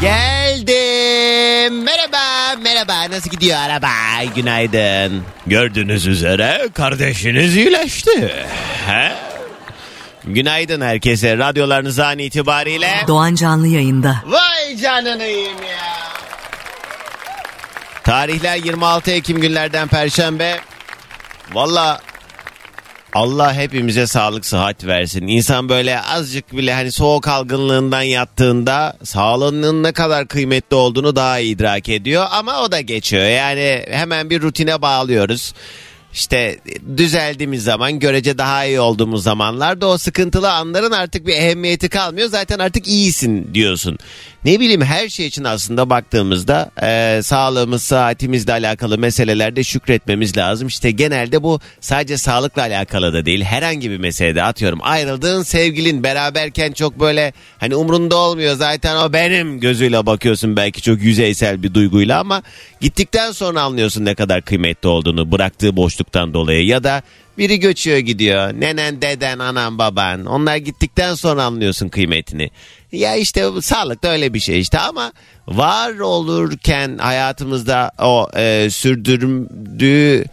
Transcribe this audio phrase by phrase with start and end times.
[0.00, 1.82] Geldim.
[1.84, 3.10] Merhaba, merhaba.
[3.10, 3.88] Nasıl gidiyor araba?
[4.36, 5.22] Günaydın.
[5.46, 8.34] Gördüğünüz üzere kardeşiniz iyileşti.
[8.86, 9.12] He?
[10.24, 11.38] Günaydın herkese.
[11.38, 12.90] Radyolarınız an itibariyle.
[13.08, 14.16] Doğan Canlı yayında.
[14.26, 15.96] Vay canınıyım ya.
[18.04, 20.60] Tarihler 26 Ekim günlerden Perşembe.
[21.52, 22.00] Valla
[23.16, 25.26] Allah hepimize sağlık sıhhat versin.
[25.26, 31.88] İnsan böyle azıcık bile hani soğuk algınlığından yattığında sağlığının ne kadar kıymetli olduğunu daha idrak
[31.88, 32.26] ediyor.
[32.30, 33.24] Ama o da geçiyor.
[33.24, 35.54] Yani hemen bir rutine bağlıyoruz.
[36.16, 36.58] İşte
[36.96, 42.28] düzeldiğimiz zaman görece daha iyi olduğumuz zamanlarda o sıkıntılı anların artık bir ehemmiyeti kalmıyor.
[42.28, 43.98] Zaten artık iyisin diyorsun.
[44.44, 50.68] Ne bileyim her şey için aslında baktığımızda e, sağlığımız, saatimizle alakalı meselelerde şükretmemiz lazım.
[50.68, 53.42] İşte genelde bu sadece sağlıkla alakalı da değil.
[53.42, 58.56] Herhangi bir meselede atıyorum ayrıldığın sevgilin beraberken çok böyle hani umrunda olmuyor.
[58.56, 62.42] Zaten o benim gözüyle bakıyorsun belki çok yüzeysel bir duyguyla ama
[62.80, 65.76] gittikten sonra anlıyorsun ne kadar kıymetli olduğunu bıraktığı
[66.06, 67.02] boşluktan dolayı ya da
[67.38, 68.52] biri göçüyor gidiyor.
[68.52, 70.26] Nenen, deden, anan, baban.
[70.26, 72.50] Onlar gittikten sonra anlıyorsun kıymetini.
[72.92, 75.12] Ya işte sağlık da öyle bir şey işte ama
[75.48, 80.24] var olurken hayatımızda o e, sürdürdüğü...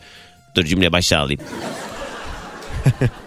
[0.55, 1.41] Dur cümle başa alayım.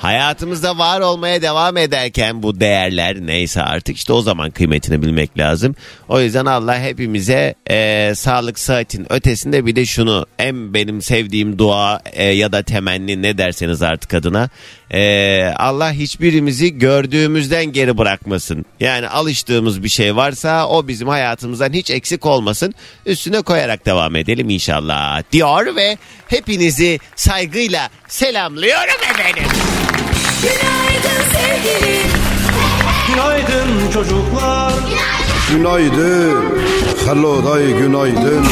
[0.00, 5.74] Hayatımızda var olmaya devam ederken bu değerler neyse artık işte o zaman kıymetini bilmek lazım.
[6.08, 12.00] O yüzden Allah hepimize e, sağlık saatin ötesinde bir de şunu en benim sevdiğim dua
[12.12, 14.48] e, ya da temenni ne derseniz artık adına
[14.90, 18.64] e, Allah hiçbirimizi gördüğümüzden geri bırakmasın.
[18.80, 22.74] Yani alıştığımız bir şey varsa o bizim hayatımızdan hiç eksik olmasın.
[23.06, 25.98] Üstüne koyarak devam edelim inşallah diyor ve
[26.28, 29.44] hepinizi saygıyla selamlıyorum efendim.
[30.42, 32.10] Günaydın sevgilim.
[33.08, 34.72] Günaydın çocuklar.
[35.50, 36.60] Günaydın.
[37.06, 38.46] Hello day günaydın.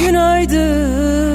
[0.00, 1.29] Günaydın.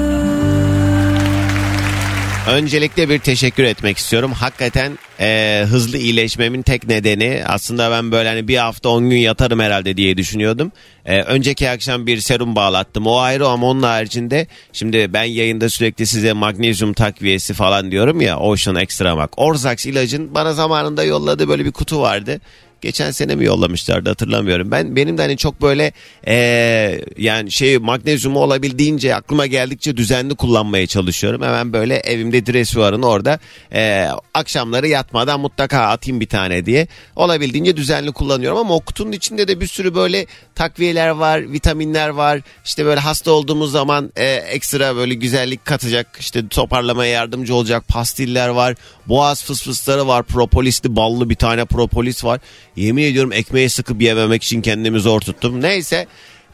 [2.48, 4.32] Öncelikle bir teşekkür etmek istiyorum.
[4.32, 9.60] Hakikaten e, hızlı iyileşmemin tek nedeni aslında ben böyle hani bir hafta 10 gün yatarım
[9.60, 10.72] herhalde diye düşünüyordum.
[11.04, 16.06] E, önceki akşam bir serum bağlattım o ayrı ama onun haricinde şimdi ben yayında sürekli
[16.06, 19.30] size magnezyum takviyesi falan diyorum ya Ocean Extra Mag.
[19.36, 22.40] Orzax ilacın bana zamanında yolladığı böyle bir kutu vardı.
[22.80, 24.70] Geçen sene mi yollamışlardı hatırlamıyorum.
[24.70, 25.92] Ben benim de hani çok böyle
[26.26, 31.42] eee, yani şey magnezyumu olabildiğince aklıma geldikçe düzenli kullanmaya çalışıyorum.
[31.42, 33.38] Hemen böyle evimde dresuarın orada
[33.72, 36.86] eee, akşamları yatmadan mutlaka atayım bir tane diye.
[37.16, 42.40] Olabildiğince düzenli kullanıyorum ama o kutunun içinde de bir sürü böyle takviyeler var, vitaminler var.
[42.64, 48.48] İşte böyle hasta olduğumuz zaman eee, ekstra böyle güzellik katacak, işte toparlamaya yardımcı olacak pastiller
[48.48, 48.74] var.
[49.06, 52.40] Boğaz fısfısları var, propolisli ballı bir tane propolis var.
[52.76, 55.62] Yemin ediyorum ekmeğe sıkıp yememek için kendimi zor tuttum.
[55.62, 56.06] Neyse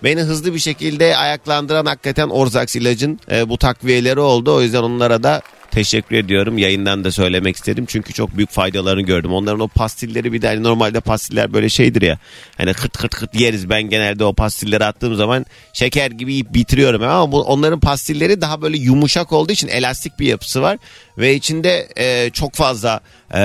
[0.05, 4.55] beni hızlı bir şekilde ayaklandıran hakikaten Orzax ilacın e, bu takviyeleri oldu.
[4.55, 6.59] O yüzden onlara da teşekkür ediyorum.
[6.59, 7.85] Yayından da söylemek istedim.
[7.89, 9.33] Çünkü çok büyük faydalarını gördüm.
[9.33, 12.19] Onların o pastilleri bir de hani normalde pastiller böyle şeydir ya.
[12.57, 13.71] Hani kırt kırt kırt yeriz.
[13.71, 17.03] Ben genelde o pastilleri attığım zaman şeker gibi yiyip bitiriyorum.
[17.03, 20.79] Ama bu, onların pastilleri daha böyle yumuşak olduğu için elastik bir yapısı var.
[21.19, 23.01] Ve içinde e, çok fazla
[23.35, 23.39] e,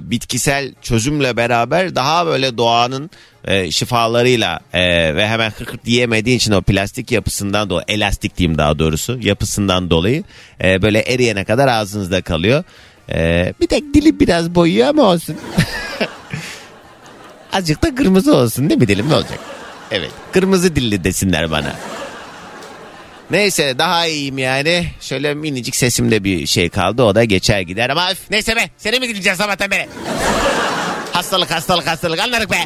[0.00, 3.10] bitkisel çözümle beraber daha böyle doğanın
[3.44, 8.78] e, şifalarıyla e, ve hemen hırkırt diyemediği için o plastik yapısından dolayı elastik diyeyim daha
[8.78, 10.24] doğrusu yapısından dolayı
[10.64, 12.64] e, böyle eriyene kadar ağzınızda kalıyor.
[13.12, 15.36] E, bir tek dili biraz boyuyor ama olsun.
[17.52, 19.38] Azıcık da kırmızı olsun değil mi dilim ne olacak?
[19.90, 21.72] Evet kırmızı dilli desinler bana.
[23.30, 24.86] Neyse daha iyiyim yani.
[25.00, 29.00] Şöyle minicik sesimde bir şey kaldı o da geçer gider ama öf, neyse be seni
[29.00, 29.88] mi dinleyeceğiz sabahtan beri?
[31.12, 32.56] Hastalık hastalık hastalık anladık be.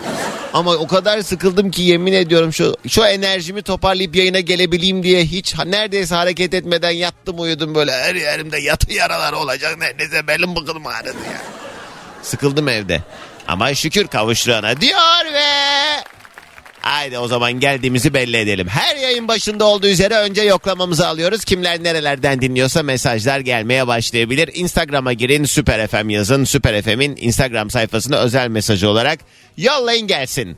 [0.53, 5.55] Ama o kadar sıkıldım ki yemin ediyorum şu şu enerjimi toparlayıp yayına gelebileyim diye hiç
[5.67, 11.09] neredeyse hareket etmeden yattım uyudum böyle her yerimde yatı yaralar olacak neredeyse belim bıkılım ağrıdı
[11.09, 11.41] ya.
[12.23, 13.03] Sıkıldım evde.
[13.49, 15.45] Ama şükür kavuşturana diyor ve
[16.81, 18.69] Haydi o zaman geldiğimizi belli edelim.
[18.69, 21.45] Her yayın başında olduğu üzere önce yoklamamızı alıyoruz.
[21.45, 24.51] Kimler nerelerden dinliyorsa mesajlar gelmeye başlayabilir.
[24.55, 26.45] Instagram'a girin Süper FM yazın.
[26.45, 29.19] Süper FM'in Instagram sayfasına özel mesajı olarak
[29.57, 30.57] yollayın gelsin.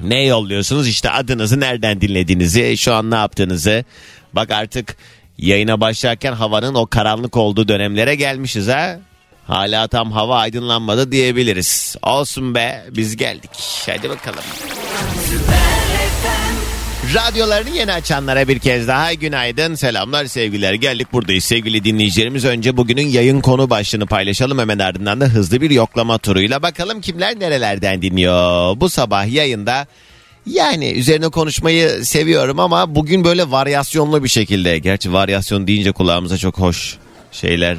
[0.00, 0.88] Ne yolluyorsunuz?
[0.88, 3.84] İşte adınızı, nereden dinlediğinizi, şu an ne yaptığınızı.
[4.32, 4.96] Bak artık
[5.38, 8.98] yayına başlarken havanın o karanlık olduğu dönemlere gelmişiz ha.
[9.46, 11.96] Hala tam hava aydınlanmadı diyebiliriz.
[12.02, 13.50] Olsun be biz geldik.
[13.86, 14.44] Hadi bakalım.
[17.14, 20.74] Radyolarını yeni açanlara bir kez daha günaydın, selamlar, sevgiler.
[20.74, 22.44] Geldik buradayız sevgili dinleyicilerimiz.
[22.44, 24.58] Önce bugünün yayın konu başlığını paylaşalım.
[24.58, 28.80] Hemen ardından da hızlı bir yoklama turuyla bakalım kimler nerelerden dinliyor.
[28.80, 29.86] Bu sabah yayında
[30.46, 34.78] yani üzerine konuşmayı seviyorum ama bugün böyle varyasyonlu bir şekilde.
[34.78, 36.96] Gerçi varyasyon deyince kulağımıza çok hoş
[37.32, 37.76] şeyler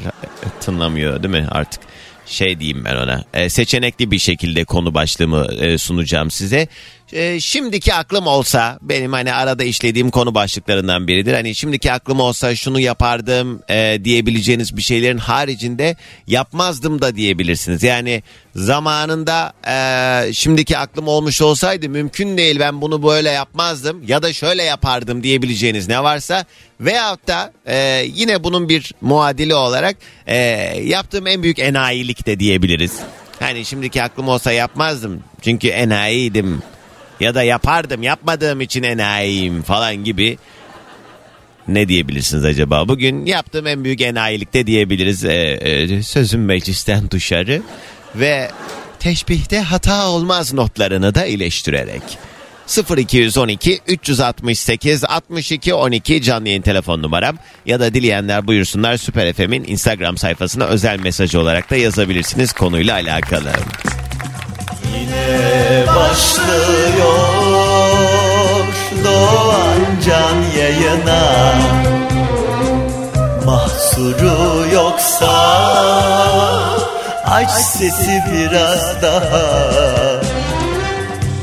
[0.61, 1.81] tınlamıyor değil mi artık?
[2.25, 3.23] Şey diyeyim ben ona.
[3.33, 6.67] E, seçenekli bir şekilde konu başlığımı e, sunacağım size.
[7.11, 11.33] E, şimdiki aklım olsa benim hani arada işlediğim konu başlıklarından biridir.
[11.33, 15.95] Hani şimdiki aklım olsa şunu yapardım e, diyebileceğiniz bir şeylerin haricinde
[16.27, 17.83] yapmazdım da diyebilirsiniz.
[17.83, 18.23] Yani
[18.55, 24.63] zamanında e, şimdiki aklım olmuş olsaydı mümkün değil ben bunu böyle yapmazdım ya da şöyle
[24.63, 26.45] yapardım diyebileceğiniz ne varsa
[26.79, 29.95] veyahut da e, yine bunun bir muadili olarak
[30.27, 30.37] e,
[30.83, 32.99] yaptığım en büyük enayilik de diyebiliriz.
[33.39, 36.61] Hani şimdiki aklım olsa yapmazdım çünkü enayiydim
[37.23, 40.37] ya da yapardım yapmadığım için enayiyim falan gibi
[41.67, 42.87] ne diyebilirsiniz acaba?
[42.87, 45.25] Bugün yaptığım en büyük enayilikte diyebiliriz.
[45.25, 47.61] Ee, e, sözüm meclisten dışarı
[48.15, 48.51] ve
[48.99, 52.03] teşbihte hata olmaz notlarını da iyileştirerek.
[52.97, 60.17] 0212 368 62 12 canlı yayın telefon numaram ya da dileyenler buyursunlar Süper FM'in Instagram
[60.17, 63.51] sayfasına özel mesaj olarak da yazabilirsiniz konuyla alakalı.
[65.87, 67.23] Başlıyor.
[69.03, 71.53] Doğan can yayına.
[73.45, 75.33] Mahsuru yoksa
[77.25, 79.43] Aç sesi biraz daha.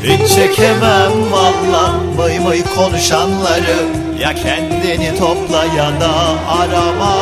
[0.03, 3.77] Hiç çekemem valla Mıy mıy konuşanları.
[4.21, 6.13] Ya kendini topla ya da
[6.49, 7.17] arama.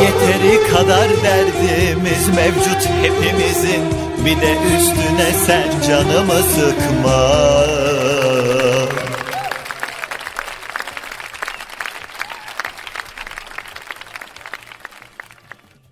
[0.00, 7.66] Yeteri kadar derdimiz mevcut hepimizin Bir de üstüne sen canımı sıkma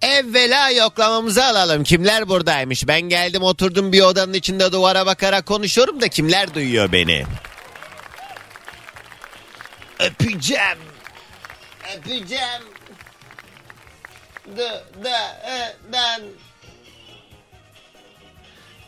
[0.03, 1.85] Evvela yoklamamızı alalım.
[1.85, 2.89] Kimler buradaymış?
[2.89, 7.27] Ben geldim oturdum bir odanın içinde duvara bakarak konuşuyorum da kimler duyuyor beni?
[9.99, 10.79] Öpeceğim.
[11.97, 12.63] Öpeceğim.
[14.57, 15.19] Da, da,
[15.51, 16.23] e, dan.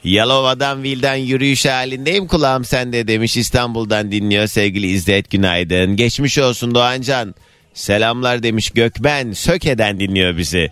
[0.05, 5.97] Yalova'dan Vil'den yürüyüş halindeyim kulağım sende demiş İstanbul'dan dinliyor sevgili İzzet günaydın.
[5.97, 7.35] Geçmiş olsun Doğancan.
[7.75, 10.71] Selamlar demiş Gökben Söke'den dinliyor bizi.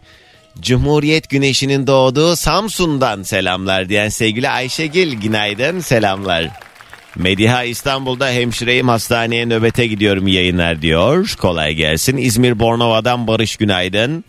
[0.60, 6.50] Cumhuriyet güneşinin doğduğu Samsun'dan selamlar diyen sevgili Ayşegil günaydın selamlar.
[7.16, 11.34] Mediha İstanbul'da hemşireyim hastaneye nöbete gidiyorum yayınlar diyor.
[11.38, 12.16] Kolay gelsin.
[12.16, 14.24] İzmir Bornova'dan Barış günaydın.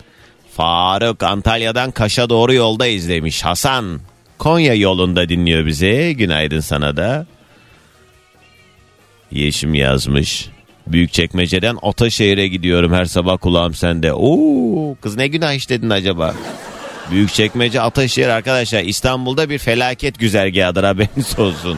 [0.56, 3.46] Faruk Antalya'dan Kaş'a doğru yolda izlemiş.
[3.46, 4.00] Hasan
[4.38, 6.16] Konya yolunda dinliyor bizi.
[6.18, 7.26] Günaydın sana da.
[9.32, 10.50] Yeşim yazmış.
[10.88, 14.14] Büyükçekmece'den Ataşehir'e gidiyorum her sabah kulağım sende.
[14.14, 16.36] Oo, kız ne günah işledin acaba?
[17.12, 21.78] Büyükçekmece Ataşehir arkadaşlar İstanbul'da bir felaket güzergahıdır haberiniz olsun.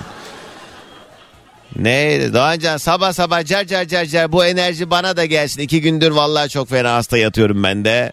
[1.75, 5.61] Ne Doğancan sabah sabah car car car car bu enerji bana da gelsin.
[5.61, 8.11] İki gündür vallahi çok fena hasta yatıyorum ben de.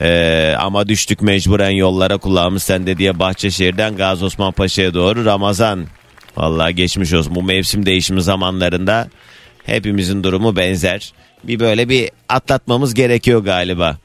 [0.00, 5.86] Ee, ama düştük mecburen yollara kulağımız sende diye Bahçeşehir'den Gazi Osman Paşa'ya doğru Ramazan.
[6.36, 9.08] Vallahi geçmiş olsun bu mevsim değişimi zamanlarında
[9.64, 11.12] hepimizin durumu benzer.
[11.44, 13.96] Bir böyle bir atlatmamız gerekiyor galiba.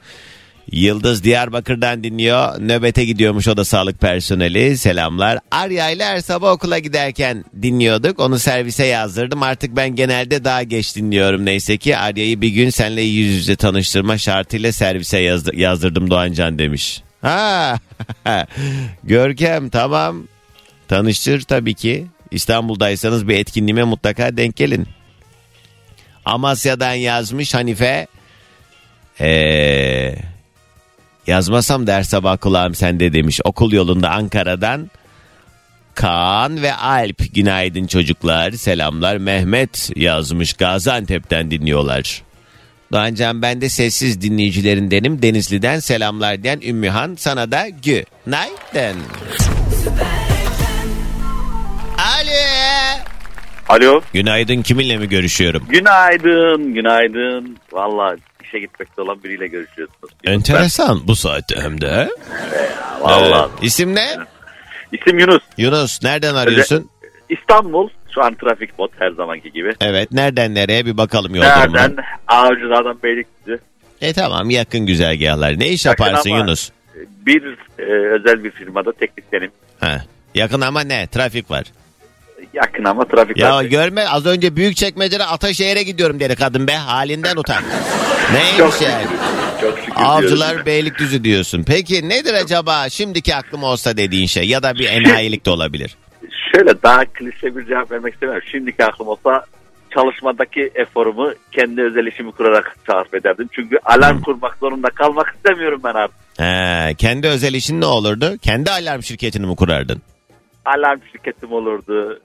[0.72, 2.60] Yıldız Diyarbakır'dan dinliyor.
[2.60, 4.78] Nöbete gidiyormuş o da sağlık personeli.
[4.78, 5.38] Selamlar.
[5.50, 8.20] Arya ile her sabah okula giderken dinliyorduk.
[8.20, 9.42] Onu servise yazdırdım.
[9.42, 11.96] Artık ben genelde daha geç dinliyorum neyse ki.
[11.96, 17.02] Arya'yı bir gün seninle yüz yüze tanıştırma şartıyla servise yazdı- yazdırdım Doğancan demiş.
[17.22, 17.78] Ha,
[19.04, 20.22] Görkem tamam.
[20.88, 22.06] Tanıştır tabii ki.
[22.30, 24.86] İstanbul'daysanız bir etkinliğime mutlaka denk gelin.
[26.24, 28.06] Amasya'dan yazmış Hanife.
[29.20, 30.27] Eee
[31.28, 33.40] Yazmasam der sabah kulağım sende demiş.
[33.44, 34.90] Okul yolunda Ankara'dan
[35.94, 39.16] Kaan ve Alp günaydın çocuklar selamlar.
[39.16, 42.22] Mehmet yazmış Gaziantep'ten dinliyorlar.
[42.92, 45.22] Doğancan ben de sessiz dinleyicilerindenim.
[45.22, 48.96] Denizli'den selamlar diyen Ümmühan sana da günaydın.
[51.98, 52.38] Alo.
[53.68, 54.00] Alo.
[54.12, 55.62] Günaydın kiminle mi görüşüyorum?
[55.68, 57.56] Günaydın, günaydın.
[57.72, 58.16] Valla
[58.48, 60.10] işe gitmekte olan biriyle görüşüyorsunuz.
[60.24, 62.08] Enteresan bu saatte hem de.
[63.00, 63.48] Valla.
[63.52, 63.62] Evet.
[63.62, 64.08] İsim ne?
[64.92, 65.42] İsim Yunus.
[65.58, 66.90] Yunus nereden arıyorsun?
[67.28, 69.74] İstanbul şu an trafik bot her zamanki gibi.
[69.80, 71.96] Evet nereden nereye bir bakalım yol Nereden?
[72.28, 73.58] Avcılardan Beylikdüzü.
[74.00, 75.58] E tamam yakın güzergahlar.
[75.58, 76.70] Ne iş Yakın yaparsın Yunus?
[77.26, 77.42] Bir
[77.78, 77.82] e,
[78.14, 79.50] özel bir firmada teknisyenim.
[79.80, 80.02] Ha.
[80.34, 81.06] Yakın ama ne?
[81.06, 81.64] Trafik var.
[82.54, 83.64] Yakın ama trafik Ya var.
[83.64, 86.72] görme az önce büyük çekmecede Ataşehir'e gidiyorum dedi kadın be.
[86.74, 87.62] Halinden utan.
[88.32, 89.06] Neymiş Çok yani?
[89.60, 90.66] Çok şükür Avcılar diyoruz.
[90.66, 91.64] Beylikdüzü diyorsun.
[91.66, 95.96] Peki nedir acaba şimdiki aklım olsa dediğin şey ya da bir enayilik de olabilir.
[96.54, 98.48] Şöyle daha klişe bir cevap vermek istemiyorum.
[98.52, 99.44] Şimdiki aklım olsa
[99.94, 103.48] çalışmadaki eforumu kendi özel işimi kurarak sarf ederdim.
[103.52, 106.16] Çünkü alarm kurmak zorunda kalmak istemiyorum ben artık.
[106.38, 108.36] He, kendi özel işin ne olurdu?
[108.42, 110.02] Kendi alarm şirketini mi kurardın?
[110.76, 112.20] Alarm şirketim olurdu.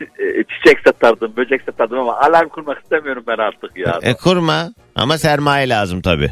[0.00, 3.98] e, Çiçek satardım, böcek satardım ama alarm kurmak istemiyorum ben artık ya.
[4.02, 6.30] E kurma ama sermaye lazım tabii.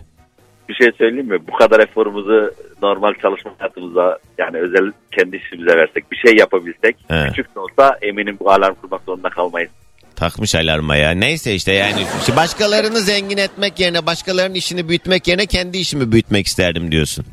[0.69, 1.39] Bir şey söyleyeyim mi?
[1.49, 7.27] Bu kadar eforumuzu normal çalışma hayatımıza yani özel kendi işimize versek, bir şey yapabilsek, He.
[7.29, 9.71] küçük de olsa eminim bu alarm kurmak zorunda kalmayız.
[10.17, 11.11] Takmış alarma ya.
[11.11, 16.47] Neyse işte yani işte başkalarını zengin etmek yerine başkalarının işini büyütmek yerine kendi işimi büyütmek
[16.47, 17.25] isterdim diyorsun.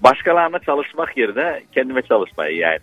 [0.00, 2.78] Başkalarına çalışmak yerine kendime çalışmayı yani.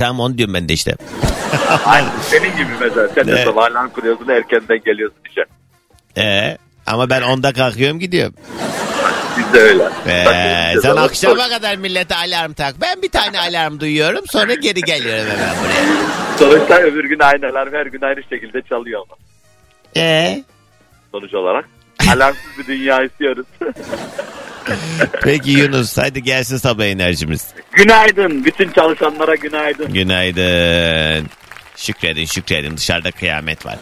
[0.00, 0.96] Tamam onu diyorum ben de işte.
[1.86, 3.08] Aynı senin gibi mesela.
[3.14, 3.44] Sen de Evet.
[3.44, 5.44] sabah alarm kuruyorsun erkenden geliyorsun işe.
[6.22, 8.34] Ee, ama ben onda kalkıyorum gidiyorum.
[9.38, 9.82] Biz de öyle.
[10.06, 12.74] Ee, sen akşama kadar millete alarm tak.
[12.80, 16.38] Ben bir tane alarm duyuyorum sonra geri geliyorum hemen buraya.
[16.38, 19.16] Sonuçta öbür gün aynı alarm her gün aynı şekilde çalıyor ama
[19.96, 20.44] Ee,
[21.12, 21.64] sonuç olarak.
[22.14, 23.46] Alarmsız bir dünya istiyoruz.
[25.22, 27.46] peki Yunus hadi gelsin sabah enerjimiz.
[27.72, 28.44] günaydın.
[28.44, 29.92] Bütün çalışanlara günaydın.
[29.92, 31.26] Günaydın.
[31.76, 33.78] Şükredin şükredin dışarıda kıyamet var.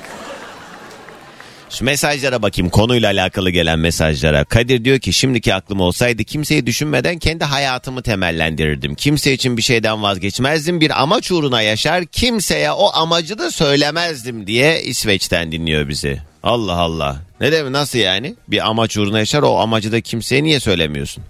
[1.71, 4.45] Şu mesajlara bakayım konuyla alakalı gelen mesajlara.
[4.45, 8.95] Kadir diyor ki şimdiki aklım olsaydı kimseyi düşünmeden kendi hayatımı temellendirirdim.
[8.95, 10.81] Kimse için bir şeyden vazgeçmezdim.
[10.81, 16.21] Bir amaç uğruna yaşar kimseye o amacı da söylemezdim diye İsveç'ten dinliyor bizi.
[16.42, 17.16] Allah Allah.
[17.40, 18.35] Ne demek nasıl yani?
[18.49, 21.25] Bir amaç uğruna yaşar o amacı da kimseye niye söylemiyorsun?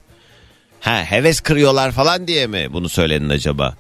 [0.80, 3.74] Ha heves kırıyorlar falan diye mi bunu söyledin acaba?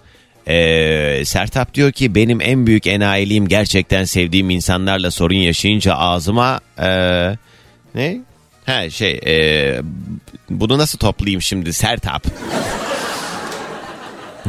[0.48, 7.36] Ee, Sertap diyor ki benim en büyük enayiliğim gerçekten sevdiğim insanlarla sorun yaşayınca ağzıma ee,
[7.94, 8.20] ne?
[8.66, 9.80] Ha şey ee,
[10.50, 12.26] bunu nasıl toplayayım şimdi Sertap?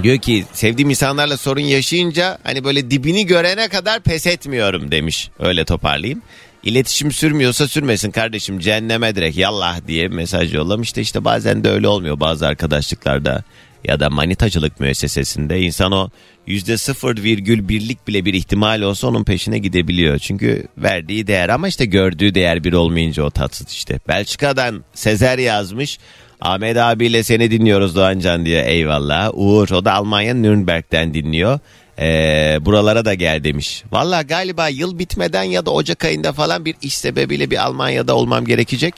[0.03, 5.29] Diyor ki sevdiğim insanlarla sorun yaşayınca hani böyle dibini görene kadar pes etmiyorum demiş.
[5.39, 6.21] Öyle toparlayayım.
[6.63, 11.87] İletişim sürmüyorsa sürmesin kardeşim cehenneme direkt yallah diye mesaj yollamış da işte bazen de öyle
[11.87, 13.43] olmuyor bazı arkadaşlıklarda
[13.83, 16.09] ya da manitacılık müessesesinde insan o
[16.47, 20.17] yüzde sıfır virgül birlik bile bir ihtimal olsa onun peşine gidebiliyor.
[20.19, 23.99] Çünkü verdiği değer ama işte gördüğü değer bir olmayınca o tatsız işte.
[24.07, 25.99] Belçika'dan Sezer yazmış.
[26.41, 29.31] Ahmet abiyle seni dinliyoruz Doğancan diye eyvallah.
[29.33, 31.59] Uğur o da Almanya Nürnberg'den dinliyor.
[31.99, 33.83] Ee, buralara da gel demiş.
[33.91, 38.45] Valla galiba yıl bitmeden ya da Ocak ayında falan bir iş sebebiyle bir Almanya'da olmam
[38.45, 38.93] gerekecek.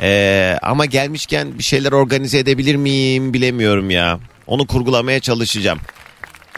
[0.00, 4.18] Ee, ama gelmişken bir şeyler organize edebilir miyim bilemiyorum ya.
[4.46, 5.78] Onu kurgulamaya çalışacağım.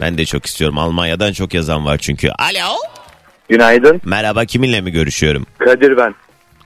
[0.01, 0.77] Ben de çok istiyorum.
[0.77, 2.29] Almanya'dan çok yazan var çünkü.
[2.29, 2.75] Alo.
[3.49, 4.01] Günaydın.
[4.05, 5.45] Merhaba kiminle mi görüşüyorum?
[5.57, 6.15] Kadir ben.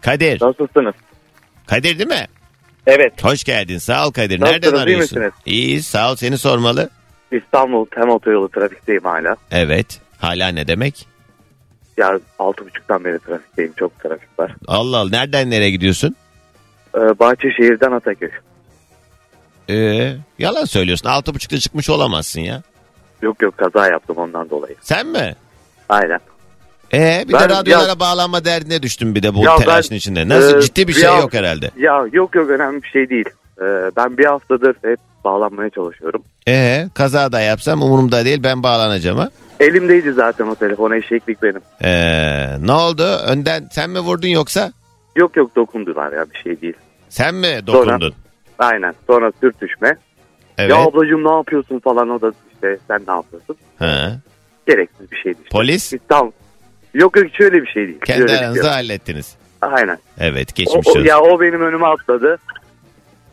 [0.01, 0.41] Kadir.
[0.41, 0.93] Nasılsınız?
[1.65, 2.27] Kadir değil mi?
[2.87, 3.23] Evet.
[3.23, 3.77] Hoş geldin.
[3.77, 4.39] Sağ ol Kadir.
[4.39, 5.19] Nasılsınız, Nereden iyi arıyorsun?
[5.19, 5.33] misiniz?
[5.45, 6.89] İyi sağ ol seni sormalı.
[7.31, 9.35] İstanbul Tem Otoyolu trafikteyim hala.
[9.51, 9.99] Evet.
[10.17, 11.07] Hala ne demek?
[11.97, 13.73] Ya altı buçuktan beri trafikteyim.
[13.77, 14.55] Çok trafik var.
[14.67, 15.09] Allah Allah.
[15.09, 16.15] Nereden nereye gidiyorsun?
[16.95, 18.29] Ee, Bahçeşehir'den Ataköy.
[19.69, 21.09] Ee, yalan söylüyorsun.
[21.09, 22.61] Altı buçukta çıkmış olamazsın ya.
[23.21, 24.75] Yok yok kaza yaptım ondan dolayı.
[24.81, 25.35] Sen mi?
[25.89, 26.19] Aynen.
[26.93, 29.95] Ee, bir Ben- de radyolara ya- bağlanma derdine düştüm bir de bu Ya ben- telaşın
[29.95, 30.29] içinde.
[30.29, 31.71] Nasıl Ee, ciddi bir şey hafta- yok herhalde.
[31.77, 33.25] Ya yok yok önemli bir şey değil.
[33.61, 36.23] Ee, ben bir haftadır hep bağlanmaya çalışıyorum.
[36.47, 39.29] Ee, kaza da yapsam umurumda değil ben bağlanacağım ha.
[39.59, 41.61] Elimdeydi zaten o telefon eşeklik benim.
[41.83, 43.03] Ee, ne oldu?
[43.27, 44.71] Önden sen mi vurdun yoksa?
[45.15, 46.73] Yok yok dokundular ya bir şey değil.
[47.09, 48.13] Sen mi dokundun?
[48.59, 49.97] Aynen sonra sürtüşme.
[50.57, 50.69] Evet.
[50.71, 53.55] Ya ablacığım ne yapıyorsun falan o da işte sen ne yapıyorsun?
[53.79, 54.17] Ha.
[54.67, 55.37] Gereksiz bir şeydi.
[55.43, 55.49] işte.
[55.51, 56.31] Polis Tamam.
[56.93, 57.99] Yok yok şöyle bir şey değil.
[58.05, 58.71] kendi bir aranızda şey.
[58.71, 59.35] hallettiniz.
[59.61, 59.97] Aynen.
[60.19, 61.03] Evet O, geçmiş o- olsun.
[61.03, 62.37] ya o benim önüme atladı.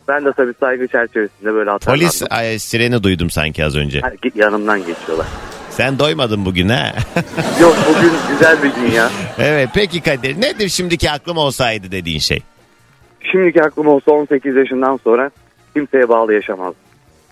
[0.07, 2.07] Ben de tabii saygı çerçevesinde böyle atarlandım.
[2.07, 3.99] Polis ay, sireni duydum sanki az önce.
[4.01, 5.27] Hani yanımdan geçiyorlar.
[5.69, 6.93] Sen doymadın bugün ha.
[7.61, 9.09] Yok bugün güzel bir gün ya.
[9.37, 12.39] evet peki Kadir nedir şimdiki aklım olsaydı dediğin şey?
[13.31, 15.31] Şimdiki aklım olsa 18 yaşından sonra
[15.73, 16.73] kimseye bağlı yaşamaz.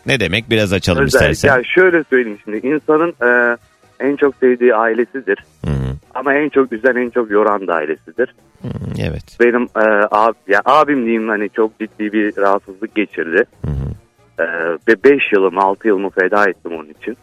[0.06, 1.58] Ne demek biraz açalım Özellikle istersen.
[1.58, 3.58] ya şöyle söyleyeyim şimdi insanın e,
[4.00, 5.46] en çok sevdiği ailesidir.
[5.65, 8.36] Hı hı, Ama en çok üzen en çok yoran da ailesidir.
[8.62, 9.38] hı hı, evet.
[9.39, 13.43] Benim e, ab, ya abim diyeyim hani çok ciddi bir rahatsızlık geçirdi.
[13.65, 13.89] Hı hı.
[14.43, 14.45] E,
[14.88, 17.17] ve 5 yılımı 6 yılımı feda ettim onun için.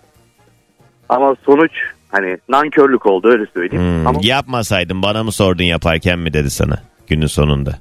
[1.09, 1.73] Ama sonuç
[2.11, 3.85] Hani nankörlük oldu öyle söyleyeyim.
[3.85, 7.79] Hmm, Ama Yapmasaydın bana mı sordun yaparken mi dedi sana günün sonunda.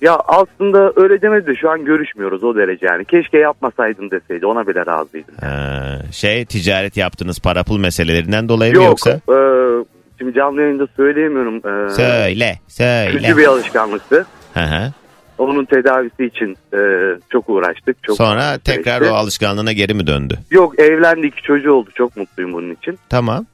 [0.00, 3.04] ya aslında öyle demedi de şu an görüşmüyoruz o derece yani.
[3.04, 5.34] Keşke yapmasaydın deseydi ona bile razıydım.
[5.40, 9.10] Ha, şey ticaret yaptığınız para pul meselelerinden dolayı mı Yok yoksa?
[9.10, 9.36] e,
[10.20, 11.56] şimdi canlı yayında söyleyemiyorum.
[11.56, 13.10] E, Söyle söyle.
[13.18, 14.26] kötü bir alışkanlıktı.
[14.54, 14.92] Hı hı.
[15.38, 16.78] Onun tedavisi için e,
[17.30, 18.02] çok uğraştık.
[18.02, 20.38] Çok Sonra tekrar o alışkanlığına geri mi döndü?
[20.50, 22.98] Yok evlendik çocuğu oldu çok mutluyum bunun için.
[23.08, 23.46] Tamam.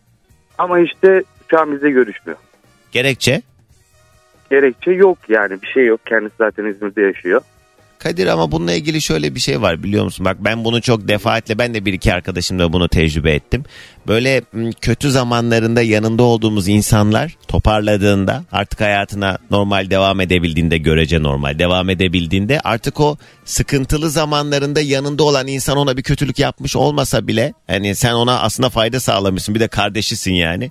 [0.58, 2.38] Ama işte şu an bizde görüşmüyor.
[2.92, 3.42] Gerekçe?
[4.50, 6.00] Gerekçe yok yani bir şey yok.
[6.06, 7.40] Kendisi zaten İzmir'de yaşıyor.
[7.98, 10.24] Kadir ama bununla ilgili şöyle bir şey var biliyor musun?
[10.24, 13.64] Bak ben bunu çok defaatle ben de bir iki arkadaşımla bunu tecrübe ettim.
[14.06, 14.42] Böyle
[14.80, 22.60] kötü zamanlarında yanında olduğumuz insanlar toparladığında artık hayatına normal devam edebildiğinde görece normal devam edebildiğinde
[22.60, 28.12] artık o sıkıntılı zamanlarında yanında olan insan ona bir kötülük yapmış olmasa bile hani sen
[28.12, 30.70] ona aslında fayda sağlamışsın bir de kardeşisin yani.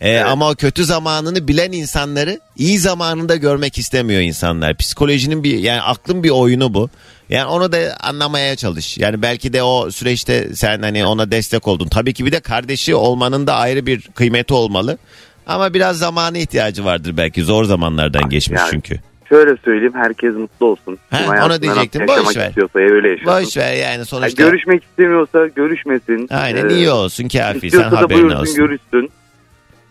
[0.00, 4.76] Ee, Ama o kötü zamanını bilen insanları iyi zamanında görmek istemiyor insanlar.
[4.76, 6.90] Psikolojinin bir yani aklın bir oyunu bu.
[7.28, 8.98] Yani onu da anlamaya çalış.
[8.98, 11.88] Yani belki de o süreçte sen hani ona destek oldun.
[11.88, 14.98] Tabii ki bir de kardeşi olmanın da ayrı bir kıymeti olmalı.
[15.46, 17.42] Ama biraz zamana ihtiyacı vardır belki.
[17.42, 19.00] Zor zamanlardan geçmiş Yani çünkü.
[19.28, 20.98] Şöyle söyleyeyim herkes mutlu olsun.
[21.10, 22.06] Ha, Kim hayatını diyecektim.
[22.08, 22.48] Boş ver.
[22.48, 23.32] istiyorsa öyle yaşasın.
[23.46, 24.42] Boş ver yani Yani sonuçta.
[24.42, 26.28] görüşmek istemiyorsa görüşmesin.
[26.30, 27.70] Aynen Ee, iyi olsun kafi.
[27.70, 28.54] Sen haberin buyursun olsun.
[28.56, 29.10] görüşsün.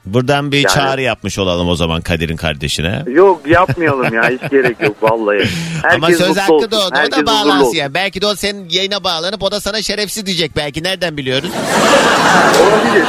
[0.05, 3.03] Buradan bir Yani- çağrı yapmış olalım o zaman Kadir'in kardeşine.
[3.11, 5.37] Yok yapmayalım ya hiç gerek yok vallahi.
[5.83, 6.71] Herkes Ama söz hakkı olsun.
[6.71, 7.77] da o, da bağlansın olsun.
[7.77, 7.93] ya.
[7.93, 10.83] Belki de o senin yayına bağlanıp o da sana şerefsiz diyecek belki.
[10.83, 11.49] Nereden biliyoruz?
[12.61, 13.05] Olabilir.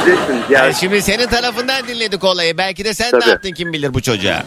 [0.49, 2.57] Yani Yani şimdi senin tarafından dinledik olayı.
[2.57, 3.29] Belki de sen ne Tabii.
[3.29, 4.43] yaptın kim bilir bu çocuğa.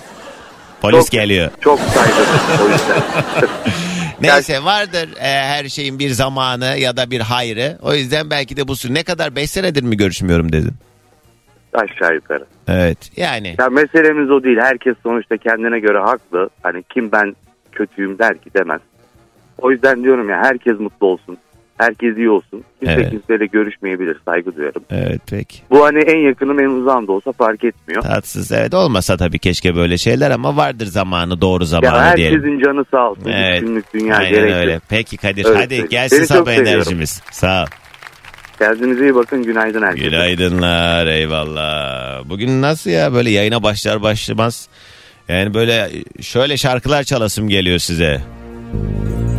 [0.80, 1.50] Polis Çok- geliyor.
[1.60, 3.02] çok saygısız yüzden.
[4.20, 7.78] Neyse vardır e, her şeyin bir zamanı ya da bir hayrı.
[7.82, 10.74] O yüzden belki de bu süre ne kadar 5 senedir mi görüşmüyorum dedin.
[11.74, 12.44] Aşağı yukarı.
[12.68, 13.54] Evet yani.
[13.58, 14.58] Ya meselemiz o değil.
[14.60, 16.50] Herkes sonuçta kendine göre haklı.
[16.62, 17.36] Hani kim ben
[17.72, 18.80] kötüyüm der ki demez.
[19.58, 21.38] O yüzden diyorum ya herkes mutlu olsun.
[21.80, 22.64] Herkes iyi olsun.
[22.80, 23.10] Kimse Evet.
[23.10, 24.16] kimseyle görüşmeyebilir.
[24.24, 24.82] Saygı duyarım.
[24.90, 25.58] Evet peki.
[25.70, 28.02] Bu hani en yakınım en uzağım da olsa fark etmiyor.
[28.02, 32.38] Tatsız evet olmasa tabii keşke böyle şeyler ama vardır zamanı doğru Ya zamanı diyelim.
[32.38, 33.30] herkesin canı sağ olsun.
[33.32, 33.60] Evet.
[33.60, 34.80] Günlük dünya Aynen gerek öyle.
[34.88, 35.86] Peki Kadir Öyle hadi söyleyeyim.
[35.90, 36.72] gelsin Seni sabah seviyorum.
[36.72, 37.22] enerjimiz.
[37.32, 37.66] Sağ ol.
[38.58, 39.42] Kendinize iyi bakın.
[39.42, 40.08] Günaydın herkese.
[40.08, 42.24] Günaydınlar eyvallah.
[42.28, 44.68] Bugün nasıl ya böyle yayına başlar başlamaz.
[45.28, 45.88] Yani böyle
[46.20, 48.20] şöyle şarkılar çalasım geliyor size.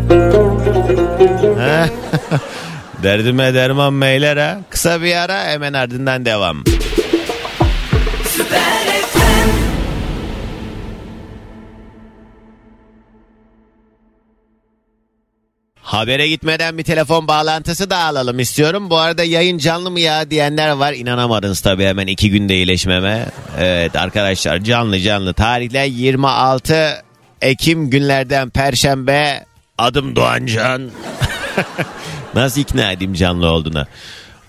[0.10, 0.40] Ha?
[3.04, 4.60] Derdime derman meyler ha.
[4.69, 6.63] Kısa bir ara hemen ardından devam.
[15.82, 18.89] Habere gitmeden bir telefon bağlantısı da alalım istiyorum.
[18.89, 20.93] Bu arada yayın canlı mı ya diyenler var.
[20.93, 23.26] İnanamadınız tabii hemen iki günde iyileşmeme.
[23.60, 25.34] Evet arkadaşlar canlı canlı.
[25.34, 27.04] Tarihler 26
[27.41, 29.45] Ekim günlerden Perşembe.
[29.82, 30.82] Adım Doğancan.
[32.36, 33.88] Nasıl ikna edeyim canlı olduğuna?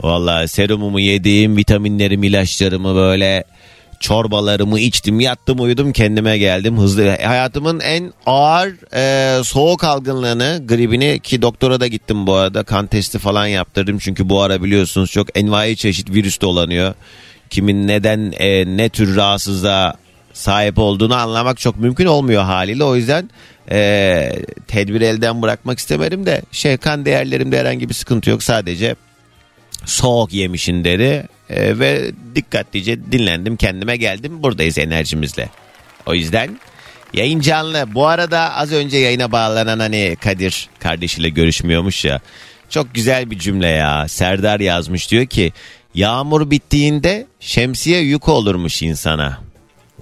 [0.01, 3.45] Valla serumumu yedim, vitaminlerimi, ilaçlarımı böyle
[4.01, 6.79] çorbalarımı içtim, yattım, uyudum, kendime geldim.
[6.79, 12.63] Hızlı hayatımın en ağır e, soğuk algınlığını, gribini ki doktora da gittim bu arada.
[12.63, 16.95] Kan testi falan yaptırdım çünkü bu ara biliyorsunuz çok envai çeşit virüs dolanıyor.
[17.51, 19.95] Kimin neden e, ne tür rahatsızlığa
[20.33, 22.85] sahip olduğunu anlamak çok mümkün olmuyor haliyle.
[22.85, 23.31] O yüzden
[23.71, 24.33] e,
[24.67, 28.43] tedbiri elden bırakmak istemedim de şey kan değerlerimde herhangi bir sıkıntı yok.
[28.43, 28.95] Sadece
[29.85, 35.49] soğuk yemişin dedi E, ve dikkatlice dinlendim kendime geldim buradayız enerjimizle.
[36.07, 36.59] O yüzden
[37.15, 37.95] yayın canlı.
[37.95, 42.21] Bu arada az önce yayına bağlanan hani Kadir kardeşiyle görüşmüyormuş ya.
[42.71, 44.09] Çok güzel bir cümle ya.
[44.09, 45.53] Serdar yazmış diyor ki
[45.95, 49.52] yağmur bittiğinde şemsiye yük olurmuş insana.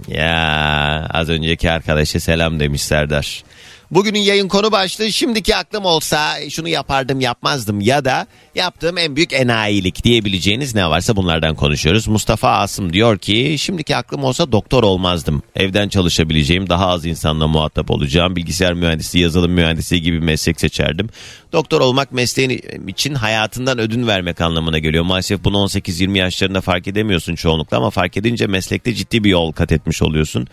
[0.07, 3.43] Ya az önceki arkadaşa selam demiş Serdar.
[3.91, 9.33] Bugünün yayın konu başlığı şimdiki aklım olsa şunu yapardım yapmazdım ya da yaptığım en büyük
[9.33, 12.07] enayilik diyebileceğiniz ne varsa bunlardan konuşuyoruz.
[12.07, 15.43] Mustafa Asım diyor ki şimdiki aklım olsa doktor olmazdım.
[15.55, 18.35] Evden çalışabileceğim daha az insanla muhatap olacağım.
[18.35, 21.09] Bilgisayar mühendisi yazılım mühendisi gibi meslek seçerdim.
[21.51, 25.03] Doktor olmak mesleğin için hayatından ödün vermek anlamına geliyor.
[25.03, 29.71] Maalesef bunu 18-20 yaşlarında fark edemiyorsun çoğunlukla ama fark edince meslekte ciddi bir yol kat
[29.71, 30.47] etmiş oluyorsun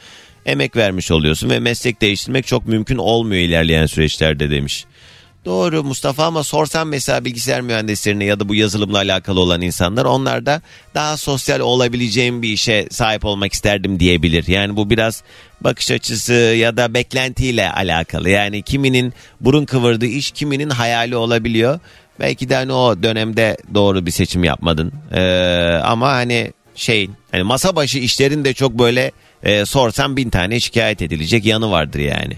[0.48, 4.84] emek vermiş oluyorsun ve meslek değiştirmek çok mümkün olmuyor ilerleyen süreçlerde demiş.
[5.44, 10.46] Doğru Mustafa ama sorsan mesela bilgisayar mühendislerine ya da bu yazılımla alakalı olan insanlar onlar
[10.46, 10.62] da
[10.94, 14.46] daha sosyal olabileceğim bir işe sahip olmak isterdim diyebilir.
[14.46, 15.22] Yani bu biraz
[15.60, 18.30] bakış açısı ya da beklentiyle alakalı.
[18.30, 21.80] Yani kiminin burun kıvırdığı iş kiminin hayali olabiliyor.
[22.20, 24.92] Belki de hani o dönemde doğru bir seçim yapmadın.
[25.12, 30.60] Ee, ama hani şey hani masa başı işlerin de çok böyle e, sorsan bin tane
[30.60, 32.36] şikayet edilecek yanı vardır yani.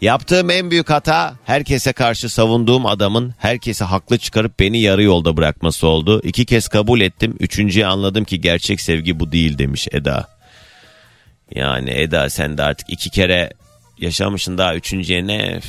[0.00, 5.86] Yaptığım en büyük hata herkese karşı savunduğum adamın herkesi haklı çıkarıp beni yarı yolda bırakması
[5.86, 6.20] oldu.
[6.24, 7.36] İki kez kabul ettim.
[7.40, 10.28] Üçüncüye anladım ki gerçek sevgi bu değil demiş Eda.
[11.54, 13.50] Yani Eda sen de artık iki kere
[13.98, 15.60] yaşamışsın daha üçüncüye ne?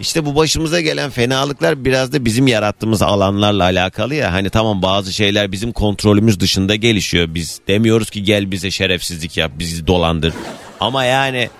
[0.00, 4.32] İşte bu başımıza gelen fenalıklar biraz da bizim yarattığımız alanlarla alakalı ya.
[4.32, 7.34] Hani tamam bazı şeyler bizim kontrolümüz dışında gelişiyor.
[7.34, 10.34] Biz demiyoruz ki gel bize şerefsizlik yap, bizi dolandır.
[10.80, 11.50] Ama yani